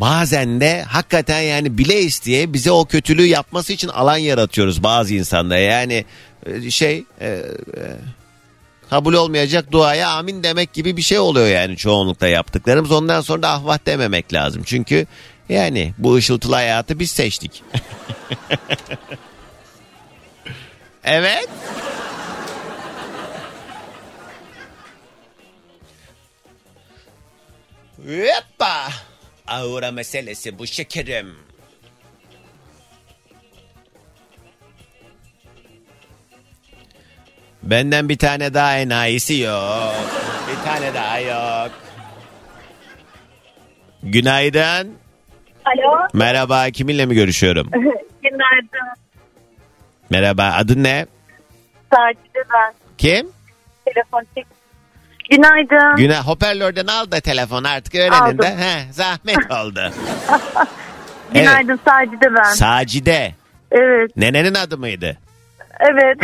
[0.00, 5.56] bazen de hakikaten yani bile isteye bize o kötülüğü yapması için alan yaratıyoruz bazı insanda.
[5.56, 6.04] Yani
[6.46, 7.42] e, şey e, e,
[8.90, 12.90] kabul olmayacak duaya amin demek gibi bir şey oluyor yani çoğunlukla yaptıklarımız.
[12.90, 14.62] Ondan sonra da ahvah dememek lazım.
[14.66, 15.06] Çünkü
[15.48, 17.62] yani bu ışıltılı hayatı biz seçtik.
[21.04, 21.48] evet.
[28.06, 28.88] Hoppa.
[29.46, 31.36] Aura meselesi bu şekerim.
[37.62, 39.94] Benden bir tane daha enayisi yok.
[40.50, 41.72] Bir tane daha yok.
[44.02, 45.07] Günaydın.
[45.68, 46.06] Alo.
[46.14, 47.70] Merhaba kiminle mi görüşüyorum?
[48.22, 48.88] Günaydın.
[50.10, 51.06] Merhaba adın ne?
[51.94, 52.74] Sacide ben.
[52.98, 53.26] Kim?
[53.84, 54.46] Telefon çek.
[55.30, 55.96] Günaydın.
[55.96, 58.38] Günah hoparlörden al da telefon artık öğrenin Aldım.
[58.38, 58.56] de.
[58.56, 59.80] He, zahmet oldu.
[61.34, 62.42] Günaydın Sacide ben.
[62.42, 63.34] Sacide.
[63.72, 64.16] evet.
[64.16, 65.18] Nenenin adı mıydı?
[65.80, 66.18] Evet.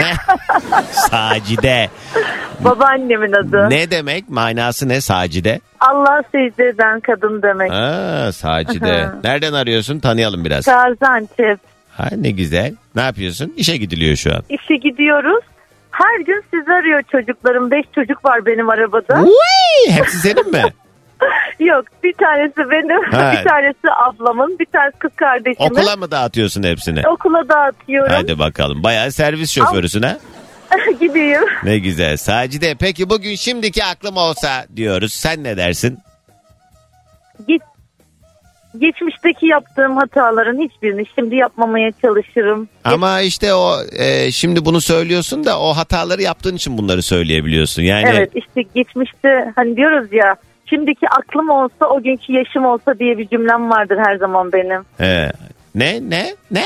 [0.93, 1.89] Sacide.
[2.61, 3.71] Babaannemin adı.
[3.71, 4.29] ne demek?
[4.29, 5.61] Manası ne Sacide?
[5.81, 7.73] Allah secde eden kadın demek.
[7.73, 9.09] Aa, Sacide.
[9.25, 9.99] Nereden arıyorsun?
[9.99, 10.65] Tanıyalım biraz.
[10.65, 11.59] Gaziantep.
[11.97, 12.75] Ha, ne güzel.
[12.97, 13.53] Ne yapıyorsun?
[13.57, 14.43] İşe gidiliyor şu an.
[14.49, 15.45] İşe gidiyoruz.
[15.91, 17.71] Her gün sizi arıyor çocuklarım.
[17.71, 19.23] Beş çocuk var benim arabada.
[19.23, 20.63] Uy, hepsi senin mi?
[21.59, 23.13] Yok bir tanesi benim.
[23.13, 23.33] Ha.
[23.33, 24.59] Bir tanesi ablamın.
[24.59, 25.71] Bir tanesi kız kardeşimin.
[25.71, 27.09] Okula mı dağıtıyorsun hepsini?
[27.09, 28.13] Okula dağıtıyorum.
[28.13, 28.83] Hadi bakalım.
[28.83, 30.17] Bayağı servis şoförüsün ha?
[31.01, 31.43] Gideyim.
[31.63, 32.17] Ne güzel.
[32.17, 35.13] Sacide peki bugün şimdiki aklım olsa diyoruz.
[35.13, 35.99] Sen ne dersin?
[37.49, 37.63] Git.
[38.79, 42.69] Geçmişteki yaptığım hataların hiçbirini şimdi yapmamaya çalışırım.
[42.85, 47.83] Ama işte o e, şimdi bunu söylüyorsun da o hataları yaptığın için bunları söyleyebiliyorsun.
[47.83, 50.37] Yani Evet işte geçmişte hani diyoruz ya
[50.75, 54.83] şimdiki aklım olsa o günkü yaşım olsa diye bir cümlem vardır her zaman benim.
[55.01, 55.31] e,
[55.75, 56.65] ne ne ne?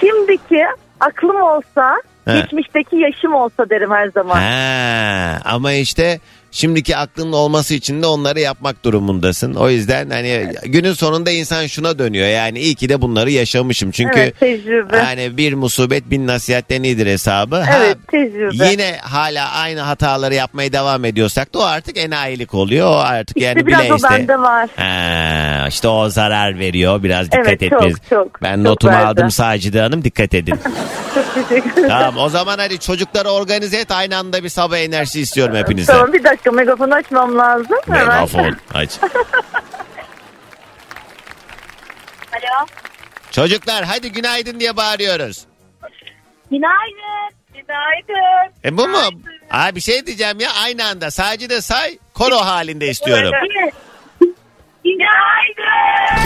[0.00, 0.64] Şimdiki
[1.00, 2.40] aklım olsa He.
[2.40, 4.36] geçmişteki yaşım olsa derim her zaman.
[4.40, 6.18] Ha, ama işte
[6.58, 9.54] şimdiki aklının olması için de onları yapmak durumundasın.
[9.54, 12.28] O yüzden hani günün sonunda insan şuna dönüyor.
[12.28, 13.90] Yani iyi ki de bunları yaşamışım.
[13.90, 14.96] Çünkü Evet tecrübe.
[14.96, 17.56] yani bir musibet bin nasihatten iyidir hesabı.
[17.56, 18.70] Ha, evet tecrübe.
[18.70, 22.88] Yine hala aynı hataları yapmaya devam ediyorsak da o artık enayilik oluyor.
[22.88, 24.08] O artık işte yani biraz bile o iste.
[24.10, 24.68] bende var.
[24.76, 27.02] Ha, işte o zarar veriyor.
[27.02, 27.96] Biraz dikkat Evet, çok, etmeniz.
[28.10, 29.06] çok, ben çok notumu verdi.
[29.06, 30.54] aldım Sacide Hanım dikkat edin.
[31.14, 31.88] Çok teşekkür ederim.
[31.88, 35.94] tamam o zaman hadi çocukları organize et aynı anda bir sabah enerjisi istiyorum hepinizden.
[35.94, 37.76] Tamam bir dakika megafonu açmam lazım.
[37.86, 38.90] Megafon aç.
[42.32, 42.66] Alo.
[43.30, 45.44] Çocuklar hadi günaydın diye bağırıyoruz.
[46.50, 47.34] Günaydın.
[47.54, 48.52] Günaydın.
[48.64, 48.98] E bu mu?
[49.50, 51.10] Aa, bir şey diyeceğim ya aynı anda.
[51.10, 53.32] Sacide say koro halinde istiyorum.
[54.84, 56.24] Günaydın.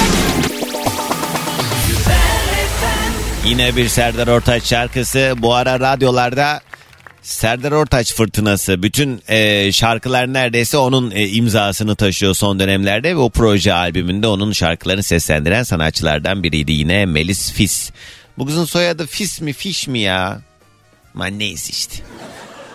[3.44, 5.34] Yine bir Serdar Ortaç şarkısı.
[5.36, 6.60] Bu ara radyolarda
[7.22, 8.82] Serdar Ortaç fırtınası.
[8.82, 13.16] Bütün e, şarkılar neredeyse onun e, imzasını taşıyor son dönemlerde.
[13.16, 17.90] Ve o proje albümünde onun şarkılarını seslendiren sanatçılardan biriydi yine Melis Fis.
[18.38, 20.40] Bu kızın soyadı Fis mi Fiş mi ya?
[21.14, 21.94] Aman neyse işte.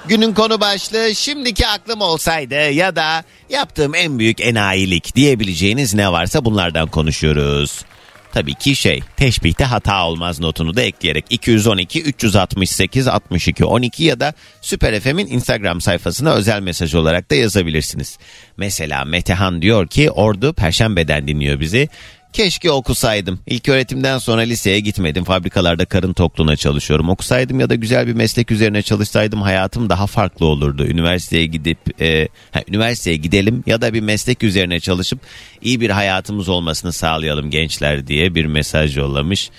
[0.08, 6.46] Günün konu başlığı şimdiki aklım olsaydı ya da yaptığım en büyük enayilik diyebileceğiniz ne varsa
[6.46, 7.86] bunlardan konuşuyoruz.
[8.34, 14.34] Tabii ki şey teşbihte hata olmaz notunu da ekleyerek 212 368 62 12 ya da
[14.62, 18.18] Süper FM'in Instagram sayfasına özel mesaj olarak da yazabilirsiniz.
[18.58, 21.90] Mesela Metehan diyor ki Ordu Perşembe'den dinliyor bizi.
[22.34, 23.40] Keşke okusaydım.
[23.48, 25.24] İlk öğretimden sonra liseye gitmedim.
[25.24, 27.10] Fabrikalarda karın tokluğuna çalışıyorum.
[27.10, 30.86] Okusaydım ya da güzel bir meslek üzerine çalışsaydım hayatım daha farklı olurdu.
[30.86, 35.20] Üniversiteye gidip e, ha, üniversiteye gidelim ya da bir meslek üzerine çalışıp
[35.62, 39.50] iyi bir hayatımız olmasını sağlayalım gençler diye bir mesaj yollamış.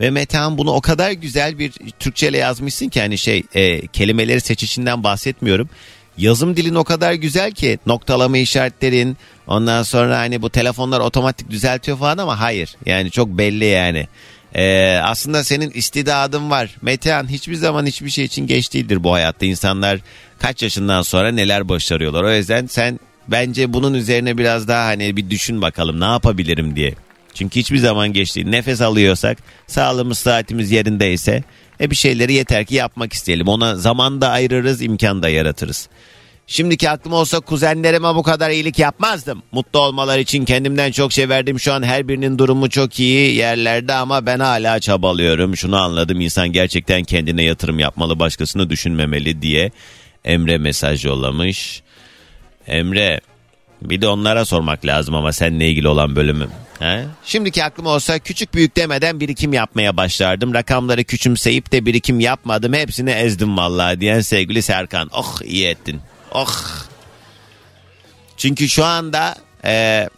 [0.00, 5.04] Ve Metehan bunu o kadar güzel bir Türkçeyle yazmışsın ki hani şey e, kelimeleri seçişinden
[5.04, 5.68] bahsetmiyorum.
[6.18, 11.98] Yazım dilin o kadar güzel ki noktalama işaretlerin ondan sonra hani bu telefonlar otomatik düzeltiyor
[11.98, 14.08] falan ama hayır yani çok belli yani.
[14.54, 16.70] Ee, aslında senin istidadın var.
[16.82, 19.46] Metehan hiçbir zaman hiçbir şey için geç değildir bu hayatta.
[19.46, 20.00] İnsanlar
[20.38, 22.22] kaç yaşından sonra neler başarıyorlar.
[22.22, 26.94] O yüzden sen bence bunun üzerine biraz daha hani bir düşün bakalım ne yapabilirim diye.
[27.34, 28.48] Çünkü hiçbir zaman geç değil.
[28.48, 31.42] Nefes alıyorsak, sağlığımız saatimiz yerindeyse
[31.80, 33.48] e bir şeyleri yeter ki yapmak isteyelim.
[33.48, 35.88] Ona zaman da ayırırız, imkan da yaratırız.
[36.46, 39.42] Şimdiki aklım olsa kuzenlerime bu kadar iyilik yapmazdım.
[39.52, 41.60] Mutlu olmalar için kendimden çok şey verdim.
[41.60, 45.56] Şu an her birinin durumu çok iyi yerlerde ama ben hala çabalıyorum.
[45.56, 49.70] Şunu anladım insan gerçekten kendine yatırım yapmalı başkasını düşünmemeli diye
[50.24, 51.82] Emre mesaj yollamış.
[52.66, 53.20] Emre
[53.82, 56.50] bir de onlara sormak lazım ama seninle ilgili olan bölümüm.
[56.78, 57.04] He?
[57.24, 60.54] Şimdiki aklım olsa küçük büyük demeden birikim yapmaya başlardım.
[60.54, 62.72] Rakamları küçümseyip de birikim yapmadım.
[62.72, 65.08] Hepsini ezdim vallahi diyen sevgili Serkan.
[65.12, 66.00] Oh iyi ettin.
[66.32, 66.54] Oh.
[68.36, 69.34] Çünkü şu anda
[69.64, 70.08] e,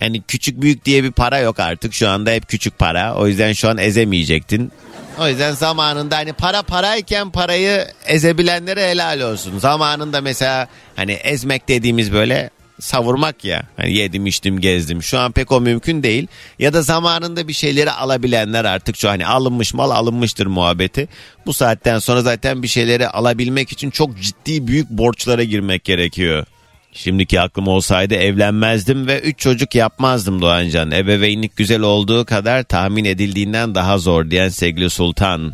[0.00, 1.94] hani küçük büyük diye bir para yok artık.
[1.94, 3.14] Şu anda hep küçük para.
[3.14, 4.72] O yüzden şu an ezemeyecektin.
[5.18, 9.58] O yüzden zamanında hani para parayken parayı ezebilenlere helal olsun.
[9.58, 12.50] Zamanında mesela hani ezmek dediğimiz böyle
[12.82, 13.62] savurmak ya.
[13.76, 15.02] Hani yedim içtim gezdim.
[15.02, 16.26] Şu an pek o mümkün değil.
[16.58, 21.08] Ya da zamanında bir şeyleri alabilenler artık şu hani alınmış mal alınmıştır muhabbeti.
[21.46, 26.46] Bu saatten sonra zaten bir şeyleri alabilmek için çok ciddi büyük borçlara girmek gerekiyor.
[26.92, 30.90] Şimdiki aklım olsaydı evlenmezdim ve 3 çocuk yapmazdım Doğancan.
[30.90, 35.52] Ebeveynlik güzel olduğu kadar tahmin edildiğinden daha zor diyen sevgili Sultan.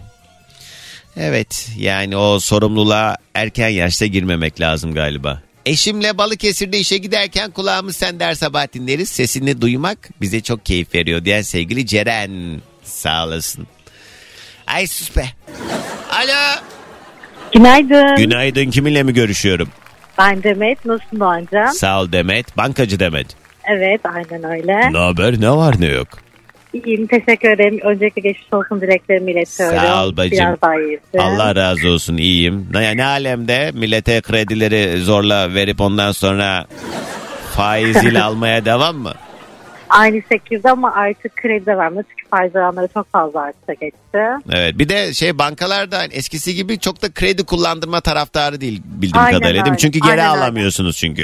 [1.17, 5.48] Evet yani o sorumluluğa erken yaşta girmemek lazım galiba.
[5.67, 9.09] Eşimle Balıkesir'de işe giderken kulağımız sen der sabah dinleriz.
[9.09, 12.61] Sesini duymak bize çok keyif veriyor diyen sevgili Ceren.
[12.85, 13.67] Sağ olasın.
[14.67, 15.25] Ay sus be.
[16.11, 16.61] Alo.
[17.53, 18.17] Günaydın.
[18.17, 19.69] Günaydın kiminle mi görüşüyorum?
[20.19, 20.85] ben Demet.
[20.85, 21.67] Nasılsın Doğancan?
[21.71, 22.57] Sağ ol Demet.
[22.57, 23.27] Bankacı Demet.
[23.65, 24.93] Evet aynen öyle.
[24.93, 26.09] Ne haber ne var ne yok?
[26.73, 27.79] İyiyim teşekkür ederim.
[27.83, 29.79] Öncelikle geçmiş olsun dileklerimi iletiyorum.
[29.79, 30.33] Sağ ol bacım.
[30.33, 31.19] Biraz daha iyisin.
[31.19, 32.67] Allah razı olsun iyiyim.
[32.73, 36.67] Ne, ne alemde millete kredileri zorla verip ondan sonra
[37.57, 39.13] faiziyle almaya devam mı?
[39.91, 42.05] Aynı şekilde ama artık kredi de vermiyor.
[42.09, 44.19] Çünkü faiz oranları çok fazla artsa geçti.
[44.53, 49.39] Evet bir de şey bankalarda eskisi gibi çok da kredi kullandırma taraftarı değil bildiğim Aynen
[49.39, 49.69] kadarıyla değil mi?
[49.71, 50.43] öyle, Çünkü geri aynen öyle.
[50.45, 51.23] alamıyorsunuz çünkü.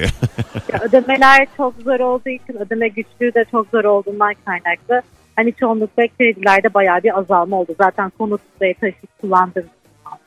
[0.73, 5.03] Ya ödemeler çok zor olduğu için ödeme güçlüğü de çok zor olduğundan kaynaklı.
[5.37, 7.75] Hani çoğunlukla kredilerde bayağı bir azalma oldu.
[7.81, 9.70] Zaten konut ve taşıt kullandığımız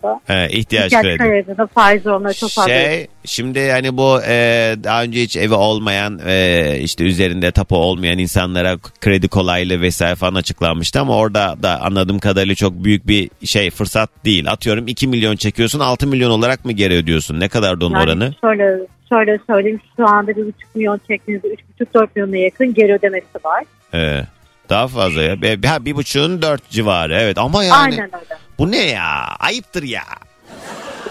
[0.03, 0.21] anda.
[0.25, 1.17] He, ihtiyaç İhtiyaç kredi.
[1.17, 2.69] kredide faiz oranları çok fazla.
[2.69, 8.17] Şey şimdi hani bu e, daha önce hiç evi olmayan e, işte üzerinde tapu olmayan
[8.17, 13.69] insanlara kredi kolaylığı vesaire falan açıklanmıştı ama orada da anladığım kadarıyla çok büyük bir şey
[13.69, 14.51] fırsat değil.
[14.51, 17.39] Atıyorum 2 milyon çekiyorsun 6 milyon olarak mı geri ödüyorsun?
[17.39, 18.33] Ne kadar onun Yani oranı?
[18.41, 22.93] Şöyle, şöyle söyleyeyim şu anda bir buçuk milyon çektiğinizde üç buçuk dört milyona yakın geri
[22.93, 23.63] ödemesi var.
[23.93, 24.21] Ee,
[24.69, 25.41] daha fazla ya.
[25.41, 28.37] Be- Ha, bir buçuğun dört civarı evet ama yani Aynen öyle.
[28.59, 30.03] bu ne ya ayıptır ya.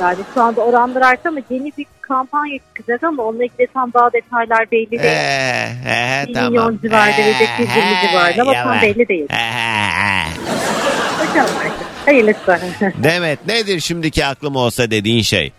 [0.00, 4.12] Yani şu anda oranlar arttı ama yeni bir kampanya çıkacak ama onunla ilgili tam daha
[4.12, 5.02] detaylar belli değil.
[5.04, 6.50] Ee, he, Bir tamam.
[6.52, 9.26] milyon civarında ve de 220 Ee, civarında ama tam belli değil.
[9.30, 10.26] He.
[11.20, 11.86] Bakalım artık.
[12.06, 12.58] Hayırlısı.
[13.02, 15.52] Demet nedir şimdiki aklım olsa dediğin şey?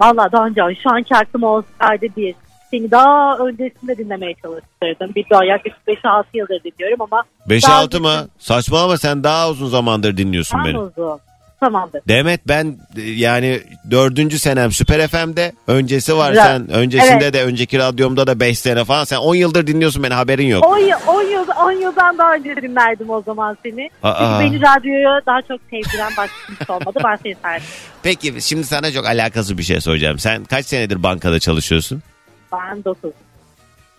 [0.00, 2.34] Valla Doğancan şu anki aklım olsaydı bir
[2.72, 5.14] seni daha öncesinde dinlemeye çalıştırdım.
[5.14, 8.28] Bir daha yaklaşık 5-6 yıldır dinliyorum ama 5-6 mı?
[8.38, 10.78] Saçmalama sen daha uzun zamandır dinliyorsun Tam beni.
[10.78, 11.20] uzun.
[11.60, 12.00] Tamamdır.
[12.08, 16.44] Demet ben e, yani dördüncü senem Süper FM'de öncesi var Güzel.
[16.46, 17.34] sen öncesinde Evet.
[17.34, 20.66] de önceki radyomda da 5 sene falan sen 10 yıldır dinliyorsun beni haberin yok.
[20.66, 23.90] 10 yıl, 10 yıl, 10 yıldan daha önce dinlerdim o zaman seni.
[24.02, 24.38] Aa.
[24.40, 26.98] Çünkü beni radyoya daha çok sevdiren başka kimse olmadı.
[27.04, 27.66] Ben seni tercih
[28.02, 30.18] Peki şimdi sana çok alakası bir şey soracağım.
[30.18, 32.02] Sen kaç senedir bankada çalışıyorsun?
[32.52, 33.10] Ben 9.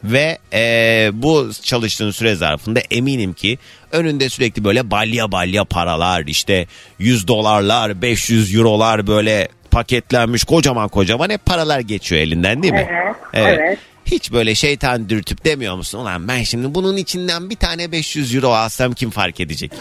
[0.03, 3.57] Ve e, bu çalıştığın süre zarfında eminim ki
[3.91, 6.67] önünde sürekli böyle balya balya paralar işte
[6.99, 12.89] 100 dolarlar 500 eurolar böyle paketlenmiş kocaman kocaman hep paralar geçiyor elinden değil mi?
[13.33, 13.79] Evet, evet.
[14.05, 15.99] Hiç böyle şeytan dürtüp demiyor musun?
[15.99, 19.71] Ulan ben şimdi bunun içinden bir tane 500 euro alsam kim fark edecek?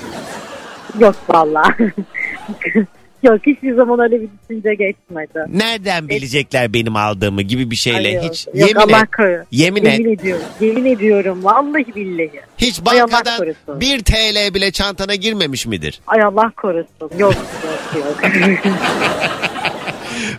[0.98, 1.62] Yok valla.
[3.22, 5.44] Yok hiçbir zaman öyle bir düşünce geçmedi.
[5.48, 8.24] Nereden bilecekler benim aldığımı gibi bir şeyle Ay yok.
[8.24, 9.10] hiç Yok, yemin Allah et.
[9.16, 9.46] korusun.
[9.50, 9.98] Yemin et.
[9.98, 10.44] Yemin ediyorum.
[10.60, 11.44] Yemin ediyorum.
[11.44, 12.30] Vallahi billahi.
[12.58, 13.80] Hiç Ay Allah bankadan korusun.
[13.80, 16.00] 1 TL bile çantana girmemiş midir?
[16.06, 17.10] Ay Allah korusun.
[17.18, 18.20] Yok yok yok.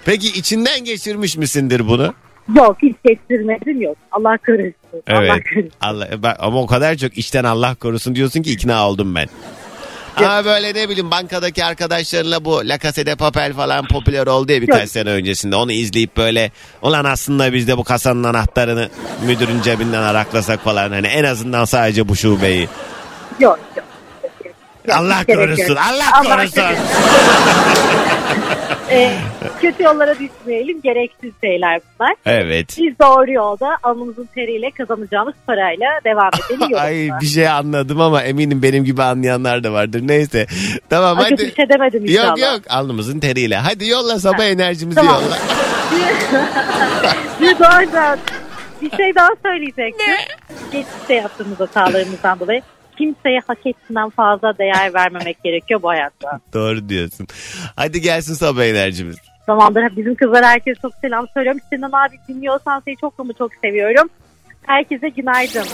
[0.05, 2.13] Peki içinden geçirmiş misindir bunu?
[2.55, 3.97] yok hiç geçirmedim yok.
[4.11, 4.73] Allah korusun.
[5.07, 5.43] Allah Evet.
[5.53, 5.71] korusun.
[5.81, 9.27] Allah, ama o kadar çok içten Allah korusun diyorsun ki ikna oldum ben.
[10.17, 14.61] Ama böyle ne bileyim bankadaki arkadaşlarınla bu La Casa de Papel falan popüler oldu ya
[14.61, 15.55] birkaç sene öncesinde.
[15.55, 18.89] Onu izleyip böyle ulan aslında biz de bu kasanın anahtarını
[19.25, 20.91] müdürün cebinden araklasak falan.
[20.91, 22.69] Hani en azından sadece bu şubeyi.
[23.39, 23.85] Yok yok.
[24.91, 25.75] Allah korusun.
[25.75, 26.63] Allah korusun.
[28.93, 29.11] Ee,
[29.61, 30.81] kötü yollara düşmeyelim.
[30.81, 32.15] Gereksiz şeyler bunlar.
[32.25, 32.75] Evet.
[32.79, 36.77] Biz doğru yolda alnımızın teriyle kazanacağımız parayla devam edelim.
[36.79, 40.01] Ay bir şey anladım ama eminim benim gibi anlayanlar da vardır.
[40.03, 40.47] Neyse.
[40.89, 41.47] Tamam kötü hadi.
[41.51, 42.27] bir şey demedim inşallah.
[42.27, 43.57] Yok yok alnımızın teriyle.
[43.57, 45.21] Hadi yolla sabah enerjimizi Tamam.
[45.23, 45.37] yolla.
[47.41, 48.19] Bir doğrudan
[48.81, 50.13] bir şey daha söyleyecektim.
[50.71, 52.61] Geçmişte yaptığımız hatalarımızdan dolayı
[52.97, 56.39] kimseye hak ettiğinden fazla değer vermemek gerekiyor bu hayatta.
[56.53, 57.27] Doğru diyorsun.
[57.75, 59.17] Hadi gelsin sabah enerjimiz.
[59.45, 61.61] Zamandır bizim kızlar herkese çok selam söylüyorum.
[61.73, 64.09] Sinan abi dinliyorsan seni çok ama çok seviyorum.
[64.65, 65.65] Herkese günaydın.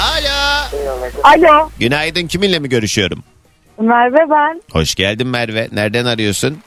[0.00, 0.68] Alo.
[1.24, 3.22] Alo Günaydın kiminle mi görüşüyorum?
[3.78, 4.62] Merve ben.
[4.72, 5.68] Hoş geldin Merve.
[5.72, 6.58] Nereden arıyorsun?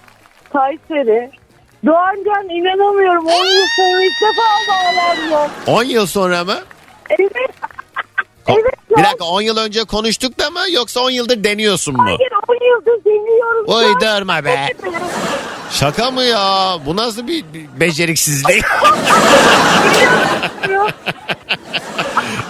[0.53, 1.31] Kayseri.
[1.86, 3.25] Doğancan inanamıyorum.
[3.25, 5.51] 10 yıl sonra ilk defa bağlandım.
[5.67, 6.55] 10 yıl sonra mı?
[7.09, 7.31] Evet.
[8.47, 8.97] Evet ya.
[8.97, 12.03] Bir dakika 10 yıl önce konuştuk da mı yoksa 10 yıldır deniyorsun mu?
[12.06, 13.65] Hayır 10 yıldır deniyorum.
[13.67, 14.67] Uydurma be.
[15.71, 16.77] Şaka mı ya?
[16.86, 18.63] Bu nasıl bir bir beceriksizlik?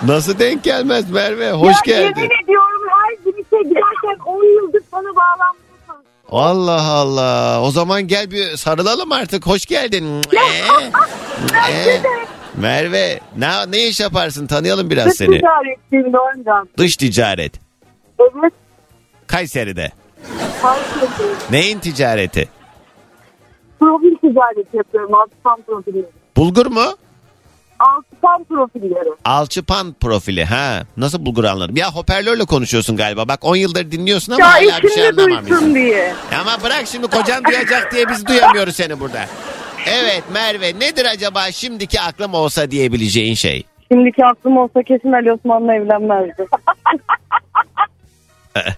[0.07, 1.51] nasıl denk gelmez Merve?
[1.51, 2.21] Hoş geldin.
[2.21, 5.63] Yemin ediyorum her gün işe giderken 10 yıldır sana bağlanmışsın.
[6.31, 7.61] Allah Allah.
[7.61, 9.47] O zaman gel bir sarılalım artık.
[9.47, 10.21] Hoş geldin.
[11.69, 12.01] Ee, ee.
[12.57, 14.47] Merve ne, ne iş yaparsın?
[14.47, 15.37] Tanıyalım biraz seni.
[15.39, 16.69] Ticaretçiyim Doğancan.
[16.77, 17.53] Dış ticaret.
[18.19, 18.53] Evet.
[19.27, 19.91] Kayseri'de.
[20.61, 21.31] Kayseri.
[21.51, 22.49] Neyin ticareti?
[23.79, 25.13] Profil ticareti yapıyorum.
[25.13, 26.05] Altıpan profili.
[26.37, 26.83] Bulgur mu?
[27.79, 29.09] Altıpan profilleri.
[29.25, 30.45] Alçıpan profili.
[30.45, 30.83] Ha.
[30.97, 31.75] Nasıl bulgur anladım?
[31.75, 33.27] Ya hoparlörle konuşuyorsun galiba.
[33.27, 35.49] Bak 10 yıldır dinliyorsun ama Ya hala bir şey içinde anlamamışsın.
[35.55, 36.13] duysun diye.
[36.41, 39.25] Ama bırak şimdi kocan duyacak diye biz duyamıyoruz seni burada.
[39.87, 43.63] Evet Merve nedir acaba şimdiki aklım olsa diyebileceğin şey?
[43.91, 46.45] Şimdiki aklım olsa kesin Ali Osman'la evlenmezdi.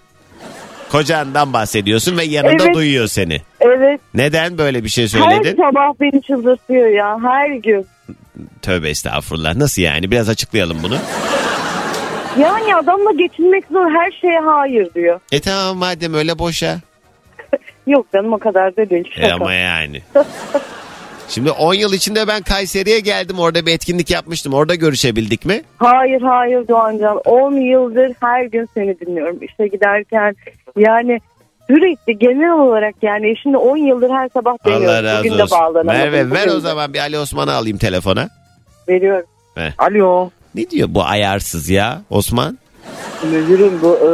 [0.92, 2.76] Kocandan bahsediyorsun ve yanında Evet.
[2.76, 3.42] duyuyor seni.
[3.60, 4.02] evet.
[4.14, 5.58] Neden böyle bir şey Her söyledin?
[5.58, 7.18] sabah beni çıldırtıyor ya.
[7.24, 7.86] Her gün.
[8.62, 9.56] Tövbe estağfurullah.
[9.56, 10.12] Nasıl yani?
[10.12, 10.98] Biraz açıklayalım bunu.
[12.40, 13.92] Yani adamla geçinmek zor.
[13.92, 15.20] Her şeye hayır diyor.
[15.32, 16.80] E tamam madem öyle boşa.
[17.88, 19.12] Yok canım o kadar da değil.
[19.18, 19.36] E Şaka.
[19.36, 20.02] ama yani.
[21.30, 23.40] Şimdi 10 yıl içinde ben Kayseri'ye geldim.
[23.40, 24.54] Orada bir etkinlik yapmıştım.
[24.54, 25.62] Orada görüşebildik mi?
[25.78, 27.18] Hayır hayır Doğancan.
[27.26, 29.38] 10 yıldır her gün seni dinliyorum.
[29.42, 30.36] İşe giderken
[30.78, 31.20] yani
[31.70, 34.88] sürekli genel olarak yani şimdi 10 yıldır her sabah deniyorum.
[34.88, 35.58] Allah razı Bugün de olsun.
[35.60, 35.86] bağlanamadım.
[35.88, 36.60] Merve ver Bugün o de.
[36.60, 38.30] zaman bir Ali Osman'ı alayım telefona.
[38.90, 39.26] Veriyorum.
[39.56, 39.72] Heh.
[39.78, 40.30] Alo.
[40.56, 42.58] Ne diyor bu ayarsız ya Osman?
[43.32, 44.10] Müdürüm bu e,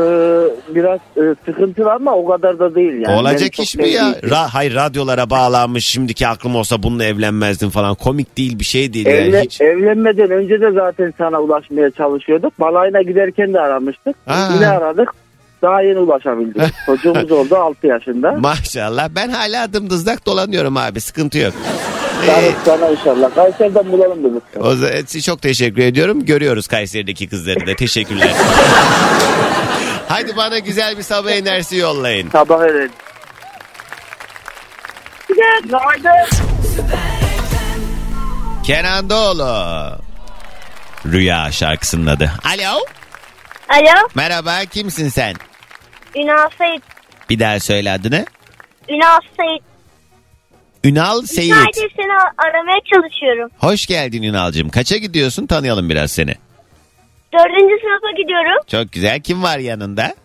[0.76, 3.20] biraz e, sıkıntılı ama o kadar da değil yani.
[3.20, 4.16] Olacak iş mi ya?
[4.30, 7.96] Ra hayır radyolara bağlanmış şimdiki aklım olsa bununla evlenmezdim falan.
[7.96, 9.06] Komik değil bir şey değil.
[9.06, 9.62] yani Evlen- hiç.
[9.62, 12.60] Evlenmeden önce de zaten sana ulaşmaya çalışıyorduk.
[12.60, 14.16] Balayına giderken de aramıştık.
[14.28, 14.50] Aa.
[14.56, 15.14] Yine aradık.
[15.62, 16.62] Daha yeni ulaşabildik.
[16.86, 18.32] Çocuğumuz oldu 6 yaşında.
[18.32, 21.54] Maşallah ben hala dımdızlak dolanıyorum abi sıkıntı yok.
[22.28, 23.36] Ee, Sana, inşallah.
[23.36, 24.44] Kayseri'den bulalım dedik.
[24.60, 26.26] o zaman size çok teşekkür ediyorum.
[26.26, 27.76] Görüyoruz Kayseri'deki kızları da.
[27.76, 28.30] Teşekkürler.
[30.08, 32.30] Hadi bana güzel bir sabah enerjisi yollayın.
[32.30, 32.92] Sabah edelim.
[38.64, 39.98] Kenan Doğulu.
[41.06, 42.32] Rüya şarkısının adı.
[42.46, 42.80] Alo.
[43.70, 45.36] Alo, Merhaba kimsin sen?
[46.16, 46.84] Ünal Seyit.
[47.30, 48.26] Bir daha söyle adını.
[48.90, 49.64] Ünal Seyit.
[50.84, 51.54] Ünal Seyit.
[51.56, 53.50] Sadece seni aramaya çalışıyorum.
[53.60, 54.70] Hoş geldin Ünal'cığım.
[54.70, 55.48] Kaça gidiyorsun?
[55.48, 56.36] Tanıyalım biraz seni.
[57.34, 58.64] Dördüncü sınıfa gidiyorum.
[58.68, 59.22] Çok güzel.
[59.22, 60.16] Kim var yanında?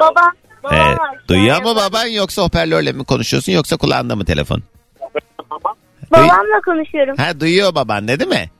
[0.00, 0.32] Babam.
[0.64, 0.98] Babam Evet.
[0.98, 1.18] var.
[1.28, 4.62] Duyuyor mu baban yoksa hoparlörle mi konuşuyorsun yoksa kulağında mı telefon?
[6.12, 7.16] Babamla konuşuyorum.
[7.16, 8.50] Ha duyuyor baban değil mi?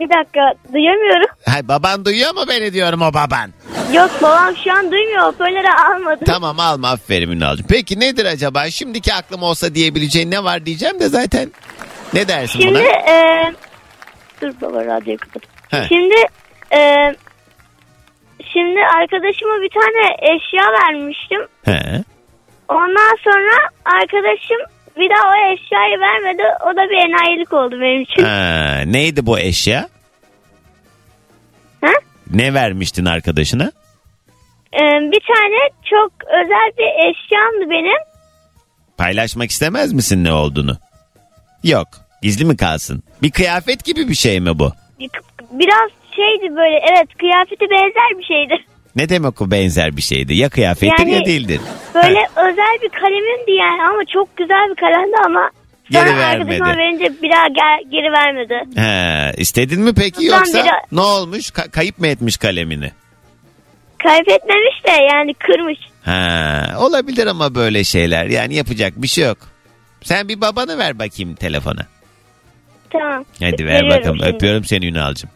[0.00, 1.26] Bir dakika, duyamıyorum.
[1.46, 3.50] Ha, baban duyuyor mu beni diyorum o baban.
[3.94, 5.22] Yok babam şu an duymuyor.
[5.26, 6.24] Hoparlörü almadı.
[6.26, 7.66] Tamam alma aferin Ünal'cığım.
[7.68, 8.70] Peki nedir acaba?
[8.70, 11.52] Şimdiki aklım olsa diyebileceğin ne var diyeceğim de zaten.
[12.14, 13.12] Ne dersin Şimdi buna?
[13.12, 13.52] e,
[14.42, 15.42] dur baba radyoyu kapat.
[15.68, 15.84] He.
[15.88, 16.14] Şimdi
[16.72, 16.80] e,
[18.52, 21.40] şimdi arkadaşıma bir tane eşya vermiştim.
[21.64, 22.04] He.
[22.68, 24.58] Ondan sonra arkadaşım
[24.96, 26.42] bir daha o eşyayı vermedi.
[26.62, 28.22] O da bir enayilik oldu benim için.
[28.22, 29.88] Ha, neydi bu eşya?
[31.80, 31.92] Ha?
[32.32, 33.72] Ne vermiştin arkadaşına?
[34.74, 34.80] Ee,
[35.12, 35.58] bir tane
[35.90, 37.98] çok özel bir eşyamdı benim.
[38.98, 40.76] Paylaşmak istemez misin ne olduğunu?
[41.64, 41.88] Yok.
[42.22, 43.02] Gizli mi kalsın?
[43.22, 44.72] Bir kıyafet gibi bir şey mi bu?
[45.52, 48.54] Biraz şeydi böyle evet kıyafeti benzer bir şeydi.
[48.96, 50.34] Ne demek o benzer bir şeydi?
[50.34, 51.60] Ya kıyafettir Yani- ya değildir.
[51.94, 55.50] Böyle özel bir kalemimdi yani ama çok güzel bir kalemdi ama
[55.90, 56.42] Geri Sonra vermedi.
[56.42, 58.80] arkadaşıma verince bir daha gel- geri vermedi.
[58.80, 61.48] He, istedin mi peki Ondan yoksa beri- ne olmuş?
[61.50, 62.90] Ka- kayıp mı etmiş kalemini?
[64.02, 65.78] Kaybetmemiş de yani kırmış.
[66.02, 68.26] Ha, olabilir ama böyle şeyler.
[68.26, 69.38] Yani yapacak bir şey yok.
[70.02, 71.86] Sen bir babanı ver bakayım telefona.
[72.90, 73.24] Tamam.
[73.40, 74.18] Hadi ver Veriyorum bakalım.
[74.18, 74.34] şimdi.
[74.36, 75.30] Öpüyorum seni Ünal'cığım.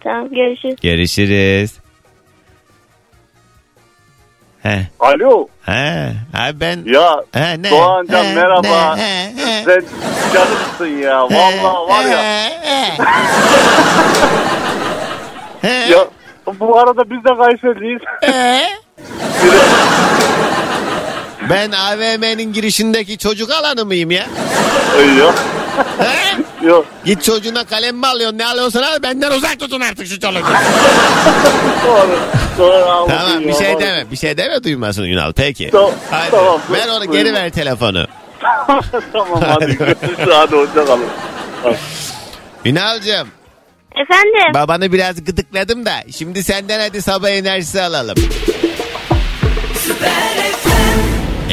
[0.00, 0.76] Tamam görüşürüz.
[0.82, 1.72] Görüşürüz.
[4.62, 4.86] He.
[5.00, 5.48] Alo.
[5.66, 6.12] He.
[6.34, 6.82] Abi ben...
[6.86, 7.70] Ya He, ne?
[7.70, 8.96] Doğancan He, merhaba.
[8.96, 9.02] ne?
[9.02, 9.64] He, he.
[9.64, 9.82] Sen
[10.34, 11.22] canımsın ya.
[11.24, 12.22] Vallahi var ya.
[15.88, 16.08] ya
[16.60, 18.02] bu arada biz de Kayseri'liyiz.
[21.50, 24.26] Ben AVM'nin girişindeki çocuk alanı mıyım ya?
[25.18, 25.34] Yok.
[26.62, 26.86] Yok.
[27.04, 30.38] Git çocuğuna kalem mi alıyorsun ne alıyorsun abi benden uzak tutun artık şu çoluğu.
[31.86, 32.18] Doğru.
[32.58, 35.68] Doğru anladım tamam bir şey deme bir şey deme duymasın Ünal peki.
[35.72, 36.60] Tamam, Hadi tamam.
[36.72, 38.06] ver onu geri ver telefonu.
[39.12, 40.28] tamam hadi görüşürüz.
[40.30, 41.06] Hadi hoşçakalın.
[42.64, 43.28] Ünal'cığım
[43.96, 44.54] Efendim?
[44.54, 48.16] babanı biraz gıdıkladım da şimdi senden hadi sabah enerjisi alalım.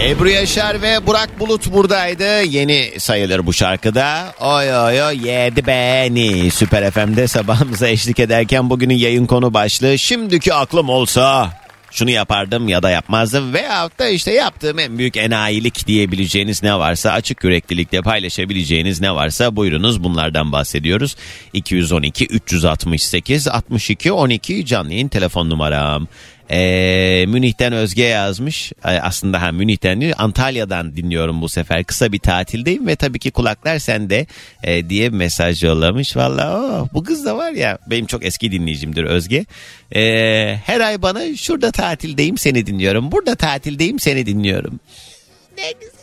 [0.07, 2.43] Ebru Yaşar ve Burak Bulut buradaydı.
[2.43, 4.33] Yeni sayılır bu şarkıda.
[4.39, 6.51] Oy oy oy yedi beni.
[6.51, 9.99] Süper FM'de sabahımıza eşlik ederken bugünün yayın konu başlığı.
[9.99, 11.53] Şimdiki aklım olsa
[11.91, 13.53] şunu yapardım ya da yapmazdım.
[13.53, 19.55] Veyahut da işte yaptığım en büyük enayilik diyebileceğiniz ne varsa açık yüreklilikle paylaşabileceğiniz ne varsa
[19.55, 21.15] buyurunuz bunlardan bahsediyoruz.
[21.53, 26.07] 212 368 62 12 canlı telefon numaram.
[26.51, 28.71] Ee, Münih'ten Özge yazmış.
[28.83, 31.83] Aslında ha Münih'ten değil Antalya'dan dinliyorum bu sefer.
[31.83, 34.25] Kısa bir tatildeyim ve tabii ki kulaklar sende
[34.63, 36.17] e, diye mesaj yollamış.
[36.17, 39.45] Valla oh, bu kız da var ya benim çok eski dinleyicimdir Özge.
[39.95, 43.11] Ee, her ay bana şurada tatildeyim seni dinliyorum.
[43.11, 44.79] Burada tatildeyim seni dinliyorum.
[45.57, 45.99] Ne güzel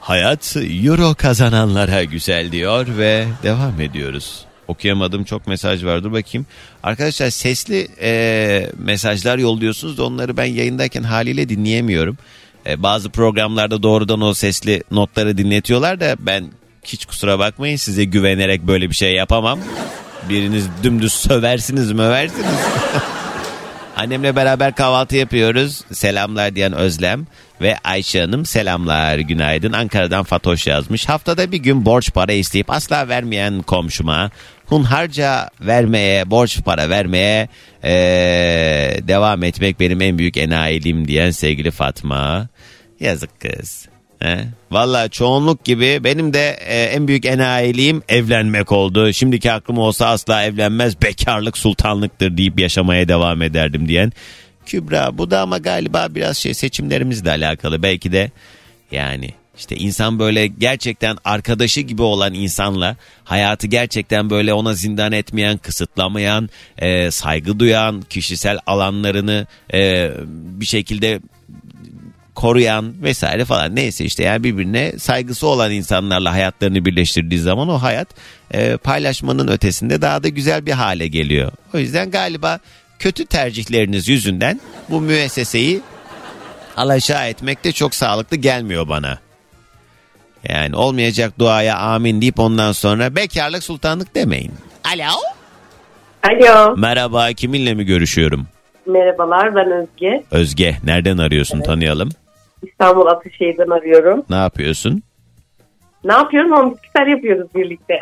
[0.00, 4.44] Hayat euro kazananlara güzel diyor ve devam ediyoruz.
[4.72, 6.46] Okuyamadım çok mesaj var dur bakayım.
[6.82, 12.18] Arkadaşlar sesli e, mesajlar yolluyorsunuz da onları ben yayındayken haliyle dinleyemiyorum.
[12.66, 16.44] E, bazı programlarda doğrudan o sesli notları dinletiyorlar da ben
[16.84, 19.58] hiç kusura bakmayın size güvenerek böyle bir şey yapamam.
[20.28, 22.46] Biriniz dümdüz söversiniz möversiniz.
[23.96, 25.80] Annemle beraber kahvaltı yapıyoruz.
[25.92, 27.26] Selamlar diyen Özlem
[27.60, 29.72] ve Ayşe Hanım selamlar günaydın.
[29.72, 31.08] Ankara'dan Fatoş yazmış.
[31.08, 34.30] Haftada bir gün borç para isteyip asla vermeyen komşuma
[34.66, 37.48] hunharca vermeye, borç para vermeye
[37.84, 42.48] eee, devam etmek benim en büyük enayiliğim diyen sevgili Fatma.
[43.00, 43.88] Yazık kız.
[44.18, 44.38] He?
[44.70, 49.12] Valla çoğunluk gibi benim de e, en büyük enayiliğim evlenmek oldu.
[49.12, 54.12] Şimdiki aklım olsa asla evlenmez bekarlık sultanlıktır deyip yaşamaya devam ederdim diyen
[54.66, 55.18] Kübra.
[55.18, 57.82] Bu da ama galiba biraz şey seçimlerimizle alakalı.
[57.82, 58.30] Belki de
[58.92, 65.58] yani işte insan böyle gerçekten arkadaşı gibi olan insanla hayatı gerçekten böyle ona zindan etmeyen,
[65.58, 71.20] kısıtlamayan, e, saygı duyan, kişisel alanlarını e, bir şekilde
[72.34, 78.08] koruyan vesaire falan neyse işte yani birbirine saygısı olan insanlarla hayatlarını birleştirdiği zaman o hayat
[78.50, 81.52] e, paylaşmanın ötesinde daha da güzel bir hale geliyor.
[81.74, 82.58] O yüzden galiba
[82.98, 85.80] kötü tercihleriniz yüzünden bu müesseseyi
[86.76, 89.18] alaşağı etmek de çok sağlıklı gelmiyor bana.
[90.48, 94.52] Yani olmayacak duaya amin deyip ondan sonra bekarlık sultanlık demeyin.
[94.94, 95.12] Alo.
[96.22, 96.76] Alo.
[96.76, 98.46] Merhaba kiminle mi görüşüyorum?
[98.86, 100.24] Merhabalar ben Özge.
[100.30, 102.08] Özge nereden arıyorsun tanıyalım.
[102.62, 104.24] İstanbul Atışehir'den arıyorum.
[104.30, 105.02] Ne yapıyorsun?
[106.04, 106.52] Ne yapıyorum?
[106.52, 107.98] Ama bitkisel yapıyoruz birlikte.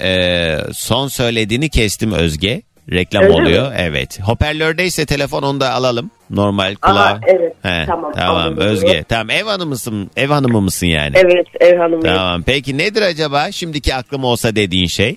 [0.00, 2.62] Ee, son söylediğini kestim Özge.
[2.90, 3.68] Reklam Öyle oluyor.
[3.68, 3.74] mi?
[3.78, 4.20] Evet.
[4.20, 6.10] Hoparlördeyse telefon onu da alalım.
[6.30, 7.00] Normal kulağa.
[7.00, 7.54] Aa, evet.
[7.62, 8.56] He, Tamam, Tamam.
[8.56, 9.04] Özge.
[9.08, 10.10] Tamam ev hanımısın.
[10.16, 11.16] Ev hanımı mısın yani?
[11.16, 12.16] Evet ev hanımıyım.
[12.16, 12.42] Tamam.
[12.42, 15.16] Peki nedir acaba şimdiki aklım olsa dediğin şey?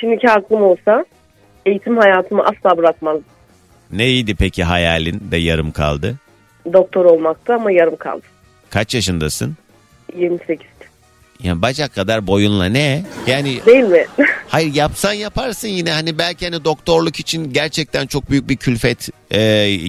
[0.00, 1.04] Şimdiki aklım olsa
[1.66, 3.24] eğitim hayatımı asla bırakmazdım.
[3.92, 6.14] Neydi peki hayalin de yarım kaldı?
[6.72, 8.22] Doktor olmakta ama yarım kaldı.
[8.70, 9.56] Kaç yaşındasın?
[10.16, 10.66] 28.
[11.42, 13.04] Yani bacak kadar boyunla ne?
[13.26, 14.06] Yani Değil mi?
[14.48, 19.40] hayır yapsan yaparsın yine hani belki hani doktorluk için gerçekten çok büyük bir külfet e,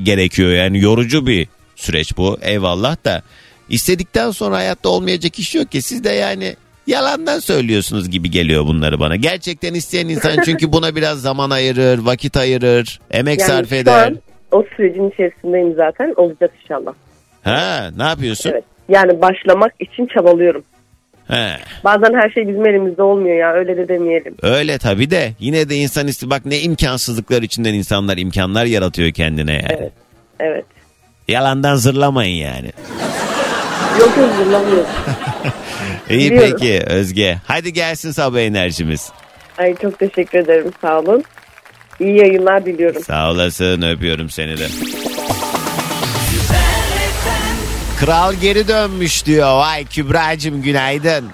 [0.04, 0.52] gerekiyor.
[0.52, 3.22] Yani yorucu bir süreç bu eyvallah da
[3.70, 6.56] istedikten sonra hayatta olmayacak iş yok ki siz de yani
[6.88, 9.16] yalandan söylüyorsunuz gibi geliyor bunları bana.
[9.16, 14.08] Gerçekten isteyen insan çünkü buna biraz zaman ayırır, vakit ayırır, emek Yani sarf şu eder.
[14.08, 14.20] an
[14.52, 16.14] o sürecin içerisindeyim zaten.
[16.18, 16.94] Olacak inşallah.
[17.44, 18.50] Ha, ne yapıyorsun?
[18.50, 18.64] Evet.
[18.90, 20.64] Yani başlamak için çabalıyorum.
[21.30, 21.58] He.
[21.84, 24.36] Bazen her şey bizim elimizde olmuyor ya öyle de demeyelim.
[24.42, 29.54] Öyle tabii de yine de insan isti bak ne imkansızlıklar içinden insanlar imkanlar yaratıyor kendine
[29.54, 29.66] yani.
[29.80, 29.92] Evet.
[30.40, 30.66] Evet.
[31.28, 32.72] Yalandan zırlamayın yani.
[34.00, 34.86] Yok yok zırlamıyorum.
[36.10, 36.58] İyi Biliyorum.
[36.60, 37.38] peki Özge.
[37.48, 39.12] Hadi gelsin sabah enerjimiz.
[39.58, 41.24] Ay çok teşekkür ederim sağ olun.
[42.00, 43.04] İyi yayınlar diliyorum.
[43.04, 44.66] Sağ olasın öpüyorum seni de.
[48.00, 49.58] Kral geri dönmüş diyor.
[49.58, 51.26] Vay Kübra'cığım günaydın.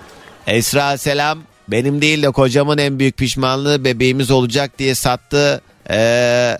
[0.48, 1.40] Esra selam.
[1.68, 5.62] Benim değil de kocamın en büyük pişmanlığı bebeğimiz olacak diye sattı.
[5.90, 6.58] Ee,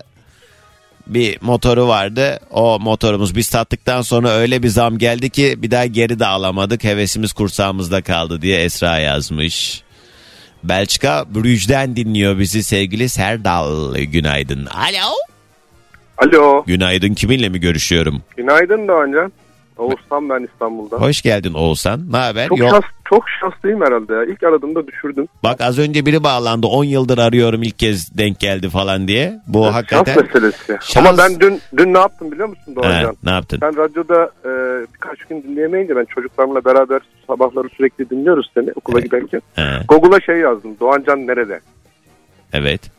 [1.06, 2.40] bir motoru vardı.
[2.50, 6.84] O motorumuz biz sattıktan sonra öyle bir zam geldi ki bir daha geri de alamadık.
[6.84, 9.82] Hevesimiz kursağımızda kaldı diye Esra yazmış.
[10.64, 13.94] Belçika Brüj'den dinliyor bizi sevgili Serdal.
[13.96, 14.66] Günaydın.
[14.66, 15.14] Alo.
[16.18, 16.64] Alo.
[16.66, 18.22] Günaydın kiminle mi görüşüyorum?
[18.36, 19.32] Günaydın Doğancan.
[19.78, 20.96] Oğuzhan ben İstanbul'da.
[20.96, 22.12] Hoş geldin Oğuzhan.
[22.12, 22.48] Ne haber?
[22.48, 22.70] Çok, Yok.
[22.70, 24.24] şans, çok şanslıyım herhalde ya.
[24.24, 25.28] İlk aradığımda düşürdüm.
[25.42, 26.66] Bak az önce biri bağlandı.
[26.66, 29.40] 10 yıldır arıyorum ilk kez denk geldi falan diye.
[29.46, 30.14] Bu hakikaten.
[30.14, 30.72] Şans meselesi.
[30.72, 33.10] Şans- Ama ben dün dün ne yaptım biliyor musun Doğancan?
[33.12, 33.58] He, ne yaptın?
[33.62, 34.50] Ben radyoda e,
[34.94, 39.40] birkaç gün dinleyemeyince ben çocuklarımla beraber sabahları sürekli dinliyoruz seni okula giderken.
[39.54, 40.76] He, Google'a şey yazdım.
[40.80, 41.60] Doğancan nerede?
[42.52, 42.95] evet.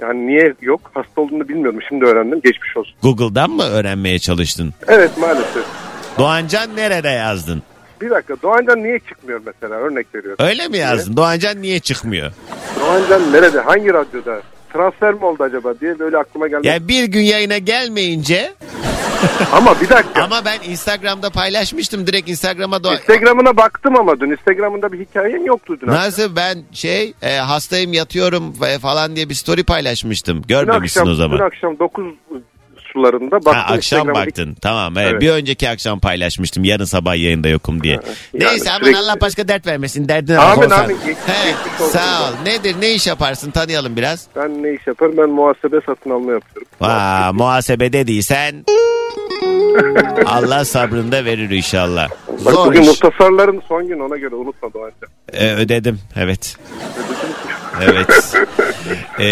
[0.00, 0.80] Yani niye yok?
[0.94, 1.80] Hasta olduğunu bilmiyordum.
[1.88, 2.40] Şimdi öğrendim.
[2.44, 2.94] Geçmiş olsun.
[3.02, 4.74] Google'dan mı öğrenmeye çalıştın?
[4.88, 5.64] Evet maalesef.
[6.18, 7.62] Doğancan nerede yazdın?
[8.00, 8.34] Bir dakika.
[8.42, 9.74] Doğancan niye çıkmıyor mesela?
[9.74, 10.44] Örnek veriyorum.
[10.46, 11.16] Öyle mi yazdın?
[11.16, 12.32] Doğancan niye çıkmıyor?
[12.80, 13.60] Doğancan nerede?
[13.60, 14.42] Hangi radyoda?
[14.74, 16.66] Transfer mi oldu acaba diye böyle aklıma geldi.
[16.68, 18.52] Ya bir gün yayına gelmeyince
[19.52, 20.22] Ama bir dakika.
[20.22, 22.06] ama ben Instagram'da paylaşmıştım.
[22.06, 22.94] Direkt Instagram'a Doğa...
[22.94, 24.30] Instagram'ına baktım ama dün.
[24.30, 25.86] Instagram'ında bir hikayen yoktu dün.
[25.86, 30.36] Nasıl ben şey e, hastayım yatıyorum fa- falan diye bir story paylaşmıştım.
[30.42, 31.38] Dün Görmemişsin akşam, o zaman.
[31.38, 32.04] Dün akşam 9
[32.94, 33.52] sularında baktım.
[33.52, 34.56] Ha, akşam baktın.
[34.62, 35.08] Tamam evet.
[35.12, 35.22] Evet.
[35.22, 36.64] Bir önceki akşam paylaşmıştım.
[36.64, 38.00] Yarın sabah yayında yokum diye.
[38.34, 40.08] Neyse aman sürekli- Allah başka dert vermesin.
[40.08, 40.96] Derdine Amin, bak amin.
[41.80, 42.32] Olsun sağ ol.
[42.46, 44.26] Nedir ne iş yaparsın tanıyalım biraz.
[44.36, 45.14] Ben ne iş yaparım?
[45.16, 46.68] Ben muhasebe satın alma yapıyorum.
[46.80, 48.64] Vaa muhasebe dediysen
[50.26, 52.08] Allah sabrını da verir inşallah.
[52.44, 52.88] Bak Zor bugün iş.
[52.88, 55.08] muhtasarların son günü ona göre unutma Doğancan.
[55.32, 56.56] Ee, ödedim evet.
[57.82, 58.34] Evet.
[59.18, 59.26] Ee,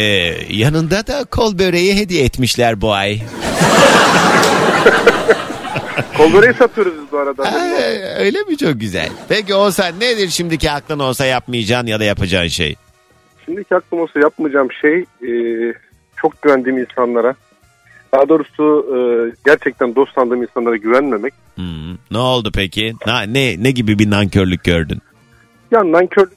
[0.51, 3.21] yanında da kol böreği hediye etmişler bu ay.
[6.17, 7.45] Kol böreği satıyoruz biz bu arada.
[7.49, 9.09] Ee, öyle mi çok güzel.
[9.29, 12.77] Peki olsa nedir şimdiki aklın olsa yapmayacağın ya da yapacağın şey?
[13.45, 15.33] Şimdiki aklım olsa yapmayacağım şey e,
[16.17, 17.35] çok güvendiğim insanlara
[18.15, 18.99] daha doğrusu e,
[19.47, 21.35] gerçekten dost sandığım insanlara güvenmemek.
[21.55, 22.95] Hmm, Ne oldu peki?
[23.07, 24.99] Na, ne ne gibi bir nankörlük gördün?
[25.71, 26.33] Ya nankörlük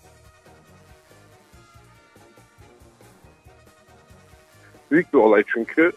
[4.92, 5.92] büyük bir olay çünkü.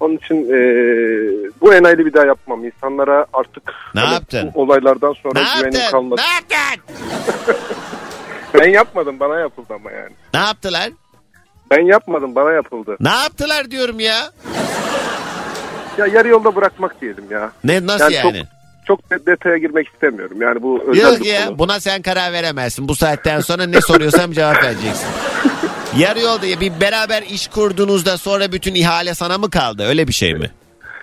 [0.00, 0.58] Onun için e,
[1.60, 2.64] bu enayili bir daha yapmam.
[2.64, 3.62] İnsanlara artık
[3.94, 4.50] Ne hani yaptın?
[4.54, 5.90] bu olaylardan sonra Ne güvenim yaptın?
[5.90, 6.20] kalmadı.
[6.20, 6.94] Ne yaptın?
[8.54, 10.10] Ben yapmadım bana yapıldı ama yani.
[10.34, 10.88] Ne yaptılar?
[11.70, 12.96] Ben yapmadım bana yapıldı.
[13.00, 14.30] Ne yaptılar diyorum ya.
[15.98, 17.52] Ya yarı yolda bırakmak diyelim ya.
[17.64, 18.42] Ne nasıl yani?
[18.86, 20.42] Çok, çok de- detaya girmek istemiyorum.
[20.42, 21.58] Yani bu özel Yok ya konu.
[21.58, 22.88] buna sen karar veremezsin.
[22.88, 25.06] Bu saatten sonra ne soruyorsam cevap vereceksin.
[25.98, 29.82] Yarı yolda ya bir beraber iş kurduğunuzda sonra bütün ihale sana mı kaldı?
[29.82, 30.50] Öyle bir şey mi?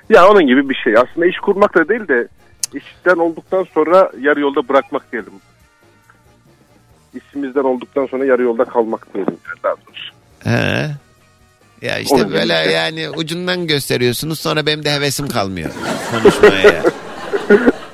[0.09, 0.93] Ya onun gibi bir şey.
[0.97, 2.27] Aslında iş kurmak da değil de
[2.73, 5.33] işten olduktan sonra yarı yolda bırakmak diyelim.
[7.13, 9.37] İşimizden olduktan sonra yarı yolda kalmak diyelim.
[9.63, 10.13] daha doğrusu.
[10.43, 10.89] He.
[11.81, 15.69] Ya işte Onun böyle yani ucundan gösteriyorsunuz sonra benim de hevesim kalmıyor
[16.11, 16.83] konuşmaya.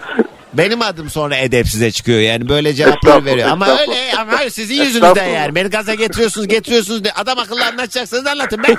[0.54, 3.50] Benim adım sonra edepsize çıkıyor yani böyle cevaplar veriyor.
[3.50, 5.56] Ama öyle ama sizin yüzünüzden yani.
[5.56, 7.02] Beni gaza getiriyorsunuz getiriyorsunuz.
[7.16, 8.68] Adam akıllı anlatacaksınız anlatın be.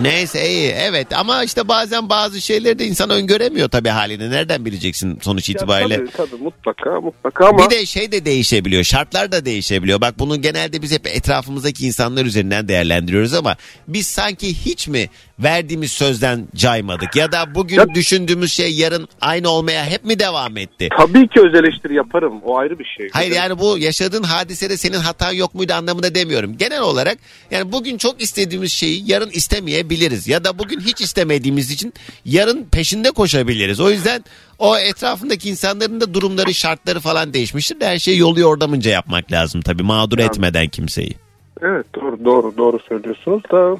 [0.00, 4.30] Neyse iyi evet ama işte bazen bazı şeyleri de insan öngöremiyor tabii halini.
[4.30, 5.96] Nereden bileceksin sonuç itibariyle?
[5.96, 8.84] tabii, tabii mutlaka mutlaka ama Bir de şey de değişebiliyor.
[8.84, 10.00] Şartlar da değişebiliyor.
[10.00, 13.56] Bak bunu genelde biz hep etrafımızdaki insanlar üzerinden değerlendiriyoruz ama
[13.88, 15.08] biz sanki hiç mi
[15.42, 17.16] verdiğimiz sözden caymadık?
[17.16, 20.88] Ya da bugün düşündüğümüz şey yarın aynı olmaya hep mi devam etti?
[20.98, 22.40] tabii ki öz eleştiri yaparım.
[22.44, 23.08] O ayrı bir şey.
[23.12, 26.56] Hayır yani bu yaşadığın hadisede senin hatan yok muydu anlamında demiyorum.
[26.56, 27.18] Genel olarak
[27.50, 30.28] yani bugün çok istediğimiz şeyi yarın istemeyebiliriz.
[30.28, 31.92] Ya da bugün hiç istemediğimiz için
[32.24, 33.80] yarın peşinde koşabiliriz.
[33.80, 34.24] O yüzden
[34.58, 37.80] o etrafındaki insanların da durumları şartları falan değişmiştir.
[37.80, 41.29] de Her şeyi yolu yordamınca yapmak lazım tabii mağdur etmeden kimseyi.
[41.62, 43.76] Evet doğru doğru doğru söylüyorsunuz da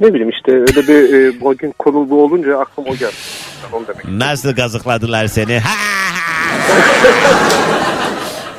[0.00, 3.12] ne bileyim işte öyle bir e, bugün konu bu olunca aklım o geldi.
[3.72, 4.08] Onu demek.
[4.08, 5.58] Nasıl gazıkladılar seni?
[5.58, 5.70] Ha.